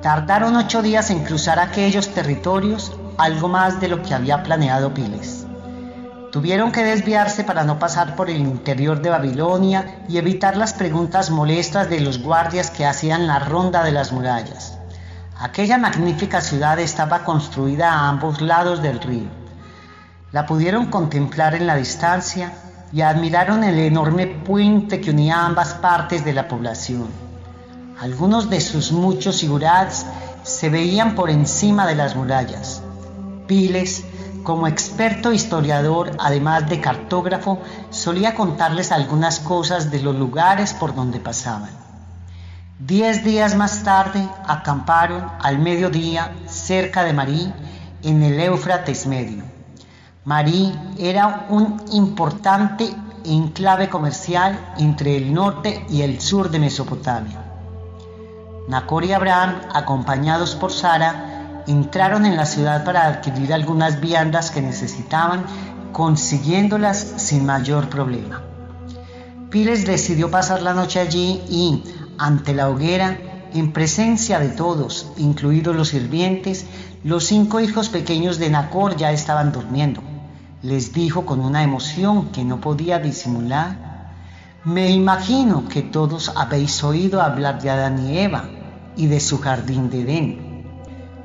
Tardaron 0.00 0.56
ocho 0.56 0.80
días 0.80 1.10
en 1.10 1.22
cruzar 1.22 1.58
aquellos 1.58 2.08
territorios, 2.14 2.92
algo 3.20 3.48
más 3.48 3.80
de 3.80 3.88
lo 3.88 4.02
que 4.02 4.14
había 4.14 4.42
planeado 4.42 4.94
Piles. 4.94 5.46
Tuvieron 6.32 6.70
que 6.70 6.84
desviarse 6.84 7.42
para 7.42 7.64
no 7.64 7.78
pasar 7.78 8.14
por 8.14 8.30
el 8.30 8.38
interior 8.38 9.02
de 9.02 9.10
Babilonia 9.10 10.04
y 10.08 10.18
evitar 10.18 10.56
las 10.56 10.72
preguntas 10.72 11.30
molestas 11.30 11.90
de 11.90 12.00
los 12.00 12.22
guardias 12.22 12.70
que 12.70 12.86
hacían 12.86 13.26
la 13.26 13.40
ronda 13.40 13.82
de 13.82 13.90
las 13.90 14.12
murallas. 14.12 14.78
Aquella 15.40 15.76
magnífica 15.76 16.40
ciudad 16.40 16.78
estaba 16.78 17.24
construida 17.24 17.92
a 17.92 18.08
ambos 18.08 18.40
lados 18.40 18.80
del 18.80 19.00
río. 19.00 19.28
La 20.32 20.46
pudieron 20.46 20.86
contemplar 20.86 21.54
en 21.54 21.66
la 21.66 21.74
distancia 21.76 22.52
y 22.92 23.00
admiraron 23.00 23.64
el 23.64 23.78
enorme 23.78 24.26
puente 24.26 25.00
que 25.00 25.10
unía 25.10 25.44
ambas 25.44 25.74
partes 25.74 26.24
de 26.24 26.32
la 26.32 26.46
población. 26.46 27.08
Algunos 28.00 28.48
de 28.50 28.60
sus 28.60 28.92
muchos 28.92 29.40
figurats 29.40 30.06
se 30.44 30.68
veían 30.70 31.14
por 31.14 31.28
encima 31.28 31.86
de 31.86 31.96
las 31.96 32.14
murallas. 32.14 32.82
Piles, 33.50 34.04
como 34.44 34.68
experto 34.68 35.32
historiador, 35.32 36.12
además 36.20 36.68
de 36.68 36.80
cartógrafo, 36.80 37.58
solía 37.90 38.36
contarles 38.36 38.92
algunas 38.92 39.40
cosas 39.40 39.90
de 39.90 39.98
los 39.98 40.14
lugares 40.14 40.72
por 40.72 40.94
donde 40.94 41.18
pasaban. 41.18 41.70
Diez 42.78 43.24
días 43.24 43.56
más 43.56 43.82
tarde 43.82 44.24
acamparon 44.46 45.26
al 45.40 45.58
mediodía 45.58 46.32
cerca 46.46 47.02
de 47.02 47.12
Marí, 47.12 47.52
en 48.04 48.22
el 48.22 48.38
Éufrates 48.38 49.08
Medio. 49.08 49.42
Marí 50.24 50.72
era 50.96 51.46
un 51.48 51.82
importante 51.90 52.94
enclave 53.24 53.88
comercial 53.88 54.74
entre 54.78 55.16
el 55.16 55.34
norte 55.34 55.84
y 55.90 56.02
el 56.02 56.20
sur 56.20 56.52
de 56.52 56.60
Mesopotamia. 56.60 57.42
Nacor 58.68 59.04
y 59.04 59.12
Abraham, 59.12 59.56
acompañados 59.74 60.54
por 60.54 60.70
Sara, 60.70 61.29
entraron 61.70 62.26
en 62.26 62.36
la 62.36 62.46
ciudad 62.46 62.84
para 62.84 63.06
adquirir 63.06 63.54
algunas 63.54 64.00
viandas 64.00 64.50
que 64.50 64.60
necesitaban, 64.60 65.44
consiguiéndolas 65.92 66.98
sin 67.16 67.46
mayor 67.46 67.88
problema. 67.88 68.42
Piles 69.50 69.86
decidió 69.86 70.30
pasar 70.30 70.62
la 70.62 70.74
noche 70.74 71.00
allí 71.00 71.42
y, 71.48 71.82
ante 72.18 72.54
la 72.54 72.68
hoguera, 72.68 73.18
en 73.52 73.72
presencia 73.72 74.38
de 74.38 74.48
todos, 74.50 75.12
incluidos 75.16 75.74
los 75.74 75.88
sirvientes, 75.88 76.66
los 77.02 77.24
cinco 77.24 77.60
hijos 77.60 77.88
pequeños 77.88 78.38
de 78.38 78.50
Nacor 78.50 78.96
ya 78.96 79.10
estaban 79.10 79.50
durmiendo 79.50 80.02
les 80.62 80.92
dijo 80.92 81.24
con 81.24 81.40
una 81.40 81.62
emoción 81.62 82.30
que 82.32 82.44
no 82.44 82.60
podía 82.60 82.98
disimular. 82.98 84.10
Me 84.64 84.90
imagino 84.90 85.66
que 85.68 85.82
todos 85.82 86.32
habéis 86.36 86.84
oído 86.84 87.22
hablar 87.22 87.62
de 87.62 87.70
Adán 87.70 88.06
y 88.06 88.18
Eva 88.18 88.44
y 88.96 89.06
de 89.06 89.20
su 89.20 89.38
jardín 89.38 89.88
de 89.88 90.02
Edén. 90.02 90.49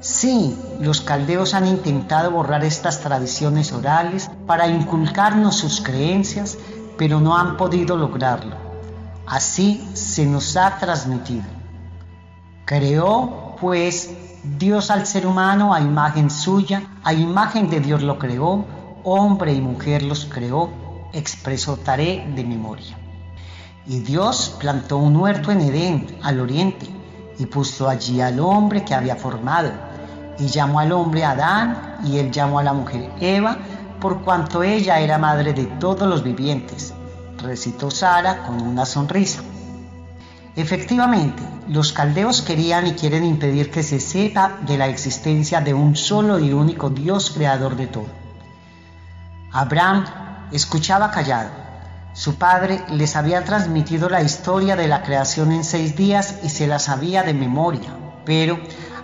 Sí, 0.06 0.56
los 0.80 1.02
caldeos 1.02 1.56
han 1.56 1.66
intentado 1.66 2.30
borrar 2.30 2.64
estas 2.64 3.02
tradiciones 3.02 3.74
orales 3.74 4.30
para 4.46 4.68
inculcarnos 4.68 5.56
sus 5.56 5.82
creencias, 5.82 6.60
pero 6.96 7.20
no 7.20 7.36
han 7.36 7.58
podido 7.58 7.98
lograrlo. 7.98 8.56
Así 9.26 9.84
se 9.96 10.28
nos 10.28 10.58
ha 10.58 10.78
transmitido. 10.78 11.46
Creó, 12.66 13.56
pues, 13.60 14.12
Dios 14.44 14.92
al 14.92 15.08
ser 15.08 15.26
humano 15.26 15.74
a 15.74 15.82
imagen 15.82 16.30
suya, 16.30 16.84
a 17.04 17.12
imagen 17.12 17.72
de 17.72 17.80
Dios 17.80 18.04
lo 18.04 18.20
creó, 18.20 18.64
hombre 19.04 19.56
y 19.56 19.60
mujer 19.60 20.04
los 20.04 20.26
creó, 20.26 20.70
expresó 21.14 21.78
Taré 21.78 22.32
de 22.36 22.44
memoria. 22.44 22.96
Y 23.88 24.02
Dios 24.02 24.56
plantó 24.60 24.98
un 24.98 25.16
huerto 25.16 25.52
en 25.52 25.62
Edén, 25.62 26.20
al 26.22 26.42
oriente, 26.42 26.86
y 27.40 27.48
puso 27.48 27.90
allí 27.90 28.22
al 28.22 28.40
hombre 28.40 28.86
que 28.86 28.94
había 28.94 29.16
formado, 29.16 29.72
y 30.40 30.48
llamó 30.48 30.80
al 30.80 30.92
hombre 30.92 31.24
Adán, 31.24 31.98
y 32.04 32.18
él 32.18 32.32
llamó 32.32 32.60
a 32.60 32.64
la 32.64 32.74
mujer 32.74 33.10
Eva, 33.20 33.58
por 34.00 34.22
cuanto 34.22 34.64
ella 34.64 35.00
era 35.00 35.18
madre 35.18 35.54
de 35.54 35.66
todos 35.66 36.08
los 36.08 36.24
vivientes, 36.24 36.94
recitó 37.42 37.90
Sara 37.90 38.44
con 38.44 38.62
una 38.62 38.86
sonrisa. 38.86 39.42
Efectivamente, 40.56 41.44
los 41.68 41.92
caldeos 41.92 42.42
querían 42.42 42.88
y 42.88 42.94
quieren 42.94 43.26
impedir 43.26 43.72
que 43.72 43.84
se 43.84 44.00
sepa 44.00 44.58
de 44.66 44.78
la 44.78 44.88
existencia 44.88 45.60
de 45.60 45.74
un 45.74 45.96
solo 45.96 46.40
y 46.40 46.54
único 46.54 46.90
Dios 46.90 47.32
creador 47.32 47.76
de 47.76 47.88
todo. 47.88 48.08
Abraham 49.52 50.06
escuchaba 50.52 51.12
callado. 51.12 51.50
Su 52.14 52.36
padre 52.36 52.82
les 52.90 53.18
había 53.18 53.44
transmitido 53.44 54.08
la 54.08 54.22
historia 54.22 54.78
de 54.78 54.88
la 54.88 55.04
creación 55.04 55.52
en 55.52 55.66
seis 55.66 55.98
días 55.98 56.40
y 56.44 56.50
se 56.50 56.68
la 56.68 56.80
sabía 56.80 57.24
de 57.24 57.34
memoria, 57.34 57.90
pero 58.24 58.58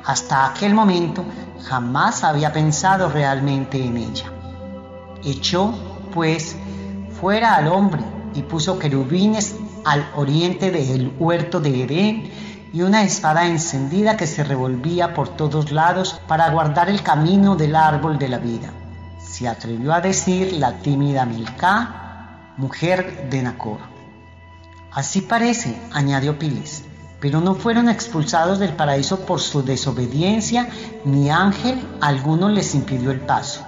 hasta 0.06 0.48
aquel 0.48 0.74
momento 0.74 1.24
jamás 1.64 2.24
había 2.24 2.52
pensado 2.52 3.10
realmente 3.10 3.84
en 3.84 3.98
ella. 3.98 4.32
Echó, 5.24 5.74
pues, 6.14 6.56
fuera 7.20 7.56
al 7.56 7.68
hombre 7.68 8.04
y 8.34 8.42
puso 8.42 8.80
querubines 8.80 9.56
al 9.86 10.08
oriente 10.16 10.72
del 10.72 11.14
huerto 11.20 11.60
de 11.60 11.84
Edén 11.84 12.32
y 12.74 12.82
una 12.82 13.04
espada 13.04 13.46
encendida 13.46 14.18
que 14.18 14.28
se 14.28 14.44
revolvía 14.44 15.14
por 15.14 15.30
todos 15.30 15.72
lados 15.72 16.20
para 16.28 16.50
guardar 16.50 16.90
el 16.90 17.04
camino 17.04 17.56
del 17.56 17.76
árbol 17.76 18.18
de 18.18 18.30
la 18.30 18.38
vida 18.38 18.72
se 19.32 19.48
atrevió 19.48 19.94
a 19.94 20.02
decir 20.02 20.54
la 20.54 20.80
tímida 20.80 21.26
Milcá, 21.26 22.54
mujer 22.58 23.30
de 23.30 23.42
Nacor. 23.42 23.80
Así 24.92 25.22
parece, 25.22 25.82
añadió 25.94 26.38
Piles, 26.38 26.81
pero 27.22 27.40
no 27.40 27.54
fueron 27.54 27.88
expulsados 27.88 28.60
del 28.60 28.74
paraíso 28.74 29.22
por 29.22 29.40
su 29.40 29.64
desobediencia, 29.64 30.68
ni 31.06 31.30
ángel 31.30 31.80
alguno 32.02 32.50
les 32.50 32.74
impidió 32.74 33.12
el 33.12 33.22
paso. 33.22 33.64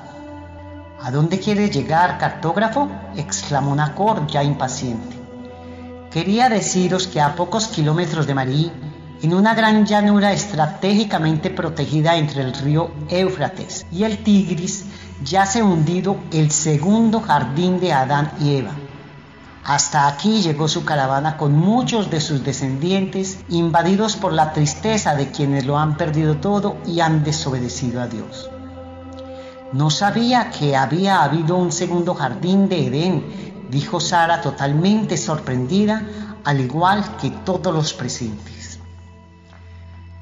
¿A 0.99 1.12
dónde 1.12 1.39
quiere 1.39 1.70
llegar, 1.70 2.18
cartógrafo? 2.18 2.89
exclamó 3.16 3.76
Nacor, 3.76 4.26
ya 4.26 4.43
impaciente. 4.43 5.16
Quería 6.10 6.49
deciros 6.49 7.08
que 7.08 7.22
a 7.22 7.36
pocos 7.36 7.68
kilómetros 7.68 8.26
de 8.26 8.34
Marí, 8.34 8.72
en 9.22 9.34
una 9.34 9.54
gran 9.54 9.86
llanura 9.86 10.34
estratégicamente 10.34 11.49
protegida 11.49 12.18
entre 12.18 12.41
el 12.41 12.54
río 12.54 12.91
Éufrates 13.10 13.86
y 13.91 14.04
el 14.04 14.18
Tigris, 14.24 14.86
yace 15.24 15.62
hundido 15.62 16.18
el 16.32 16.51
segundo 16.51 17.22
jardín 17.22 17.80
de 17.80 17.93
Adán 17.93 18.32
y 18.39 18.56
Eva. 18.56 18.72
Hasta 19.66 20.07
aquí 20.07 20.41
llegó 20.41 20.68
su 20.68 20.84
caravana 20.84 21.38
con 21.38 21.53
muchos 21.53 22.09
de 22.09 22.20
sus 22.20 22.43
descendientes, 22.43 23.39
invadidos 23.47 24.18
por 24.18 24.34
la 24.34 24.51
tristeza 24.51 25.16
de 25.16 25.32
quienes 25.32 25.66
lo 25.66 25.78
han 25.78 25.95
perdido 25.95 26.36
todo 26.36 26.78
y 26.86 26.99
han 26.99 27.24
desobedecido 27.24 28.01
a 28.01 28.07
Dios. 28.07 28.49
No 29.72 29.89
sabía 29.89 30.49
que 30.49 30.76
había 30.76 31.24
habido 31.24 31.55
un 31.55 31.72
segundo 31.72 32.14
jardín 32.14 32.68
de 32.68 32.88
Edén, 32.88 33.26
dijo 33.72 34.01
Sara 34.01 34.41
totalmente 34.41 35.16
sorprendida, 35.16 36.03
al 36.43 36.59
igual 36.59 37.16
que 37.18 37.32
todos 37.32 37.74
los 37.74 37.93
presentes. 37.93 38.80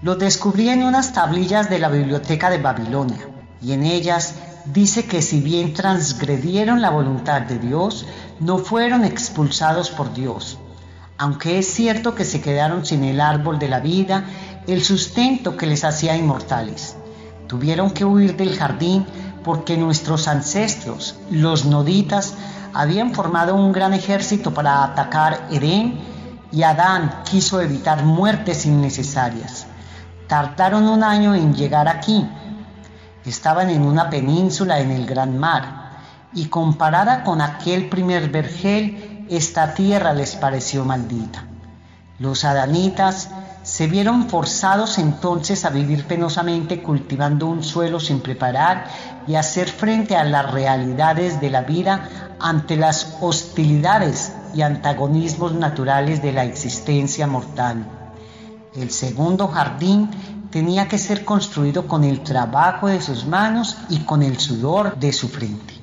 Lo 0.04 0.16
descubrí 0.16 0.70
en 0.70 0.84
unas 0.84 1.14
tablillas 1.14 1.68
de 1.70 1.80
la 1.80 1.90
biblioteca 1.90 2.52
de 2.52 2.60
Babilonia, 2.60 3.28
y 3.60 3.74
en 3.74 3.84
ellas 3.84 4.36
dice 4.66 5.06
que 5.06 5.22
si 5.22 5.42
bien 5.42 5.74
transgredieron 5.74 6.82
la 6.82 6.90
voluntad 6.90 7.42
de 7.42 7.60
Dios, 7.60 8.06
no 8.40 8.58
fueron 8.58 9.06
expulsados 9.06 9.90
por 9.90 10.14
Dios. 10.14 10.58
Aunque 11.18 11.60
es 11.60 11.68
cierto 11.68 12.16
que 12.16 12.26
se 12.26 12.42
quedaron 12.42 12.86
sin 12.86 13.04
el 13.04 13.22
árbol 13.22 13.60
de 13.60 13.70
la 13.70 13.80
vida, 13.80 14.26
el 14.68 14.84
sustento 14.84 15.58
que 15.58 15.68
les 15.68 15.84
hacía 15.84 16.16
inmortales. 16.16 16.96
Tuvieron 17.48 17.92
que 17.92 18.06
huir 18.06 18.36
del 18.38 18.58
jardín 18.58 19.06
porque 19.44 19.78
nuestros 19.78 20.28
ancestros, 20.28 21.16
los 21.30 21.66
noditas, 21.66 22.34
habían 22.74 23.14
formado 23.14 23.56
un 23.56 23.72
gran 23.72 23.94
ejército 23.94 24.54
para 24.54 24.84
atacar 24.84 25.48
Edén 25.52 26.00
y 26.52 26.64
Adán 26.64 27.22
quiso 27.30 27.62
evitar 27.62 28.04
muertes 28.04 28.66
innecesarias. 28.66 29.66
Tardaron 30.28 30.88
un 30.88 31.04
año 31.04 31.36
en 31.36 31.54
llegar 31.54 31.88
aquí, 31.88 32.26
Estaban 33.26 33.70
en 33.70 33.84
una 33.84 34.10
península 34.10 34.80
en 34.80 34.92
el 34.92 35.06
gran 35.06 35.38
mar, 35.38 35.92
y 36.34 36.46
comparada 36.46 37.24
con 37.24 37.42
aquel 37.42 37.90
primer 37.90 38.30
vergel, 38.30 39.26
esta 39.30 39.74
tierra 39.74 40.14
les 40.14 40.36
pareció 40.36 40.86
maldita. 40.86 41.46
Los 42.20 42.46
adanitas 42.46 43.30
se 43.64 43.88
vieron 43.88 44.28
forzados 44.30 44.98
entonces 44.98 45.66
a 45.66 45.70
vivir 45.70 46.06
penosamente 46.06 46.82
cultivando 46.82 47.48
un 47.48 47.64
suelo 47.64 48.00
sin 48.00 48.22
preparar 48.22 48.86
y 49.28 49.36
hacer 49.36 49.70
frente 49.70 50.16
a 50.16 50.24
las 50.24 50.52
realidades 50.52 51.40
de 51.40 51.50
la 51.50 51.62
vida 51.62 52.10
ante 52.40 52.76
las 52.76 53.18
hostilidades 53.22 54.34
y 54.54 54.64
antagonismos 54.64 55.54
naturales 55.54 56.22
de 56.22 56.32
la 56.32 56.44
existencia 56.44 57.28
mortal. 57.28 57.86
El 58.76 58.90
segundo 58.90 59.48
jardín 59.48 60.10
tenía 60.52 60.88
que 60.88 60.98
ser 60.98 61.26
construido 61.26 61.88
con 61.88 62.04
el 62.04 62.22
trabajo 62.22 62.88
de 62.88 63.02
sus 63.02 63.26
manos 63.26 63.78
y 63.90 64.00
con 64.00 64.22
el 64.22 64.40
sudor 64.40 65.00
de 65.00 65.14
su 65.14 65.30
frente. 65.30 65.74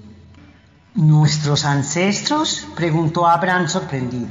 ¿Nuestros 0.94 1.64
ancestros? 1.64 2.66
preguntó 2.76 3.26
Abraham 3.26 3.68
sorprendido. 3.68 4.28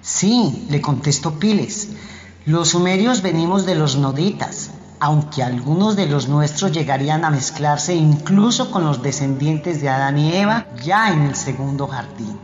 Sí, 0.00 0.66
le 0.70 0.80
contestó 0.80 1.38
Piles. 1.38 1.90
Los 2.46 2.70
sumerios 2.70 3.22
venimos 3.22 3.66
de 3.66 3.74
los 3.74 3.96
noditas, 3.96 4.70
aunque 4.98 5.42
algunos 5.42 5.96
de 5.96 6.06
los 6.06 6.28
nuestros 6.28 6.72
llegarían 6.72 7.24
a 7.24 7.30
mezclarse 7.30 7.94
incluso 7.94 8.70
con 8.70 8.84
los 8.84 9.02
descendientes 9.02 9.80
de 9.80 9.88
Adán 9.88 10.18
y 10.18 10.34
Eva 10.34 10.66
ya 10.82 11.12
en 11.12 11.22
el 11.22 11.34
segundo 11.34 11.86
jardín. 11.86 12.38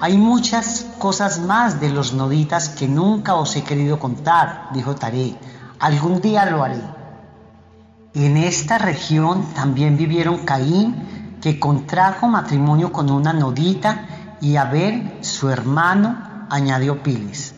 Hay 0.00 0.16
muchas 0.16 0.86
cosas 0.98 1.40
más 1.40 1.80
de 1.80 1.90
los 1.90 2.12
noditas 2.12 2.68
que 2.68 2.86
nunca 2.86 3.34
os 3.34 3.56
he 3.56 3.64
querido 3.64 3.98
contar, 3.98 4.68
dijo 4.72 4.94
Taré. 4.94 5.36
Algún 5.80 6.20
día 6.20 6.44
lo 6.46 6.64
haré. 6.64 6.80
En 8.14 8.36
esta 8.36 8.78
región 8.78 9.44
también 9.54 9.96
vivieron 9.96 10.38
Caín, 10.38 11.38
que 11.40 11.60
contrajo 11.60 12.26
matrimonio 12.26 12.90
con 12.90 13.10
una 13.10 13.32
nodita, 13.32 14.36
y 14.40 14.56
Abel, 14.56 15.18
su 15.20 15.50
hermano, 15.50 16.46
añadió 16.50 17.02
Piles. 17.02 17.54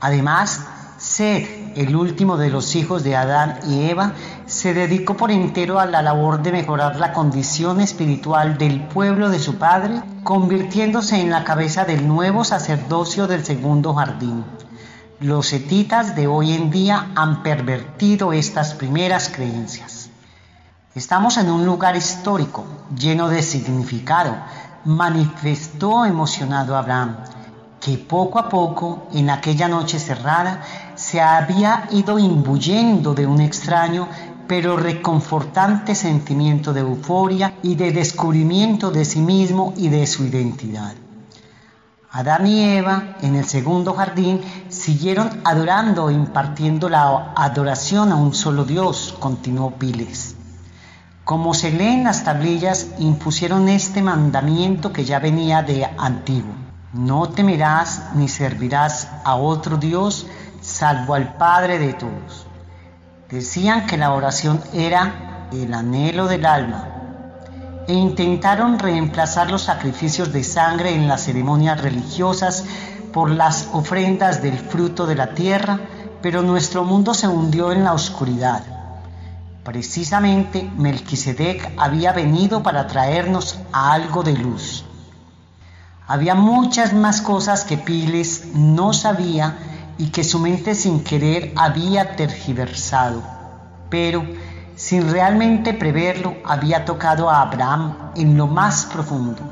Además, 0.00 0.66
Seth, 0.96 1.76
el 1.76 1.94
último 1.94 2.38
de 2.38 2.48
los 2.48 2.74
hijos 2.74 3.04
de 3.04 3.16
Adán 3.16 3.58
y 3.68 3.90
Eva, 3.90 4.12
se 4.46 4.72
dedicó 4.72 5.14
por 5.14 5.30
entero 5.30 5.78
a 5.78 5.84
la 5.84 6.00
labor 6.00 6.42
de 6.42 6.52
mejorar 6.52 6.96
la 6.96 7.12
condición 7.12 7.82
espiritual 7.82 8.56
del 8.56 8.86
pueblo 8.88 9.28
de 9.28 9.38
su 9.38 9.58
padre, 9.58 10.02
convirtiéndose 10.24 11.20
en 11.20 11.28
la 11.28 11.44
cabeza 11.44 11.84
del 11.84 12.08
nuevo 12.08 12.44
sacerdocio 12.44 13.26
del 13.26 13.44
segundo 13.44 13.92
jardín. 13.92 14.44
Los 15.20 15.52
etitas 15.52 16.14
de 16.14 16.28
hoy 16.28 16.52
en 16.52 16.70
día 16.70 17.10
han 17.16 17.42
pervertido 17.42 18.32
estas 18.32 18.74
primeras 18.74 19.28
creencias. 19.28 20.10
Estamos 20.94 21.38
en 21.38 21.50
un 21.50 21.66
lugar 21.66 21.96
histórico, 21.96 22.64
lleno 22.96 23.28
de 23.28 23.42
significado, 23.42 24.36
manifestó 24.84 26.04
emocionado 26.04 26.76
Abraham 26.76 27.16
que 27.80 27.98
poco 27.98 28.38
a 28.38 28.48
poco, 28.48 29.08
en 29.12 29.30
aquella 29.30 29.66
noche 29.66 29.98
cerrada, 29.98 30.62
se 30.94 31.20
había 31.20 31.88
ido 31.90 32.18
imbuyendo 32.18 33.14
de 33.14 33.26
un 33.26 33.40
extraño 33.40 34.08
pero 34.46 34.76
reconfortante 34.76 35.96
sentimiento 35.96 36.72
de 36.72 36.80
euforia 36.80 37.54
y 37.62 37.74
de 37.74 37.90
descubrimiento 37.90 38.92
de 38.92 39.04
sí 39.04 39.20
mismo 39.20 39.74
y 39.76 39.88
de 39.88 40.06
su 40.06 40.24
identidad. 40.24 40.94
Adán 42.18 42.46
y 42.46 42.64
Eva, 42.64 43.16
en 43.22 43.36
el 43.36 43.44
segundo 43.44 43.94
jardín, 43.94 44.40
siguieron 44.68 45.40
adorando 45.44 46.10
e 46.10 46.14
impartiendo 46.14 46.88
la 46.88 47.32
adoración 47.36 48.12
a 48.12 48.16
un 48.16 48.34
solo 48.34 48.64
Dios, 48.64 49.14
continuó 49.20 49.72
Piles. 49.72 50.34
Como 51.24 51.54
se 51.54 51.70
lee 51.70 51.94
en 51.94 52.04
las 52.04 52.24
tablillas, 52.24 52.88
impusieron 52.98 53.68
este 53.68 54.02
mandamiento 54.02 54.92
que 54.92 55.04
ya 55.04 55.18
venía 55.18 55.62
de 55.62 55.84
antiguo 55.96 56.68
no 56.92 57.28
temerás 57.28 58.14
ni 58.14 58.28
servirás 58.28 59.08
a 59.24 59.36
otro 59.36 59.76
Dios 59.76 60.26
salvo 60.62 61.14
al 61.14 61.34
Padre 61.34 61.78
de 61.78 61.92
todos. 61.92 62.46
Decían 63.28 63.86
que 63.86 63.98
la 63.98 64.12
oración 64.12 64.60
era 64.72 65.48
el 65.52 65.74
anhelo 65.74 66.26
del 66.28 66.46
alma 66.46 66.87
e 67.88 67.94
intentaron 67.94 68.78
reemplazar 68.78 69.50
los 69.50 69.62
sacrificios 69.62 70.30
de 70.32 70.44
sangre 70.44 70.94
en 70.94 71.08
las 71.08 71.24
ceremonias 71.24 71.80
religiosas 71.80 72.66
por 73.12 73.30
las 73.30 73.70
ofrendas 73.72 74.42
del 74.42 74.58
fruto 74.58 75.06
de 75.06 75.14
la 75.14 75.34
tierra, 75.34 75.80
pero 76.20 76.42
nuestro 76.42 76.84
mundo 76.84 77.14
se 77.14 77.26
hundió 77.26 77.72
en 77.72 77.84
la 77.84 77.94
oscuridad. 77.94 78.62
Precisamente 79.64 80.70
Melquisedec 80.76 81.72
había 81.78 82.12
venido 82.12 82.62
para 82.62 82.86
traernos 82.86 83.58
algo 83.72 84.22
de 84.22 84.34
luz. 84.34 84.84
Había 86.06 86.34
muchas 86.34 86.92
más 86.92 87.22
cosas 87.22 87.64
que 87.64 87.78
Piles 87.78 88.48
no 88.54 88.92
sabía 88.92 89.58
y 89.98 90.08
que 90.08 90.24
su 90.24 90.38
mente 90.38 90.74
sin 90.74 91.02
querer 91.04 91.52
había 91.56 92.16
tergiversado. 92.16 93.22
Pero, 93.90 94.24
sin 94.88 95.10
realmente 95.10 95.74
preverlo, 95.74 96.38
había 96.46 96.86
tocado 96.86 97.28
a 97.28 97.42
Abraham 97.42 98.12
en 98.16 98.38
lo 98.38 98.46
más 98.46 98.86
profundo. 98.86 99.42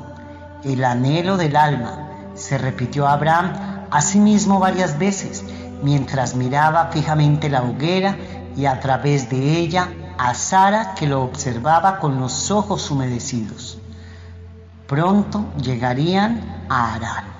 El 0.64 0.82
anhelo 0.82 1.37
del 1.37 1.57
alma, 1.57 2.09
se 2.34 2.57
repitió 2.57 3.07
a 3.07 3.12
Abraham 3.12 3.53
a 3.91 4.01
sí 4.01 4.18
mismo 4.18 4.59
varias 4.61 4.99
veces, 4.99 5.45
mientras 5.82 6.34
miraba 6.37 6.87
fijamente 6.87 7.51
la 7.51 7.64
hoguera 7.64 8.16
y 8.57 8.64
a 8.64 8.80
través 8.80 9.28
de 9.28 9.59
ella 9.59 9.91
a 10.16 10.32
Sara 10.32 10.95
que 10.95 11.07
lo 11.07 11.22
observaba 11.22 11.99
con 11.99 12.18
los 12.18 12.51
ojos 12.51 12.91
humedecidos. 12.91 13.78
Pronto 14.87 15.45
llegarían 15.61 16.64
a 16.70 16.95
Arán. 16.95 17.36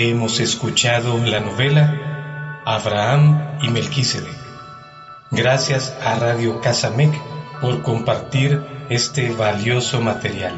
Hemos 0.00 0.38
escuchado 0.38 1.18
la 1.26 1.40
novela 1.40 2.62
Abraham 2.64 3.58
y 3.62 3.68
Melquisedec. 3.68 4.30
Gracias 5.32 5.92
a 6.00 6.14
Radio 6.20 6.60
Casamec 6.60 7.12
por 7.60 7.82
compartir 7.82 8.62
este 8.90 9.32
valioso 9.34 10.00
material. 10.00 10.54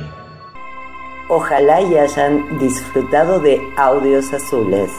Ojalá 1.30 1.80
y 1.80 1.96
hayan 1.96 2.58
disfrutado 2.58 3.40
de 3.40 3.58
audios 3.78 4.30
azules. 4.34 4.90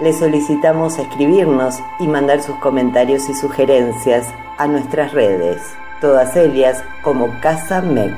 Les 0.00 0.18
solicitamos 0.18 0.98
escribirnos 0.98 1.80
y 2.00 2.08
mandar 2.08 2.42
sus 2.42 2.56
comentarios 2.60 3.28
y 3.28 3.34
sugerencias 3.34 4.26
a 4.56 4.66
nuestras 4.66 5.12
redes, 5.12 5.60
todas 6.00 6.34
ellas 6.34 6.82
como 7.02 7.38
Casa 7.40 7.82
Mec. 7.82 8.14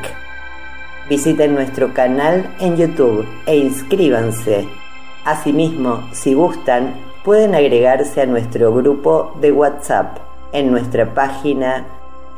Visiten 1.09 1.57
nuestro 1.57 1.93
canal 1.93 2.49
en 2.61 2.77
YouTube 2.77 3.27
e 3.47 3.57
inscríbanse. 3.57 4.84
Asimismo, 5.25 6.03
si 6.13 6.35
gustan, 6.35 6.95
pueden 7.25 7.55
agregarse 7.55 8.21
a 8.21 8.27
nuestro 8.27 8.75
grupo 8.75 9.33
de 9.41 9.53
WhatsApp 9.53 10.19
en 10.53 10.71
nuestra 10.71 11.15
página 11.15 11.87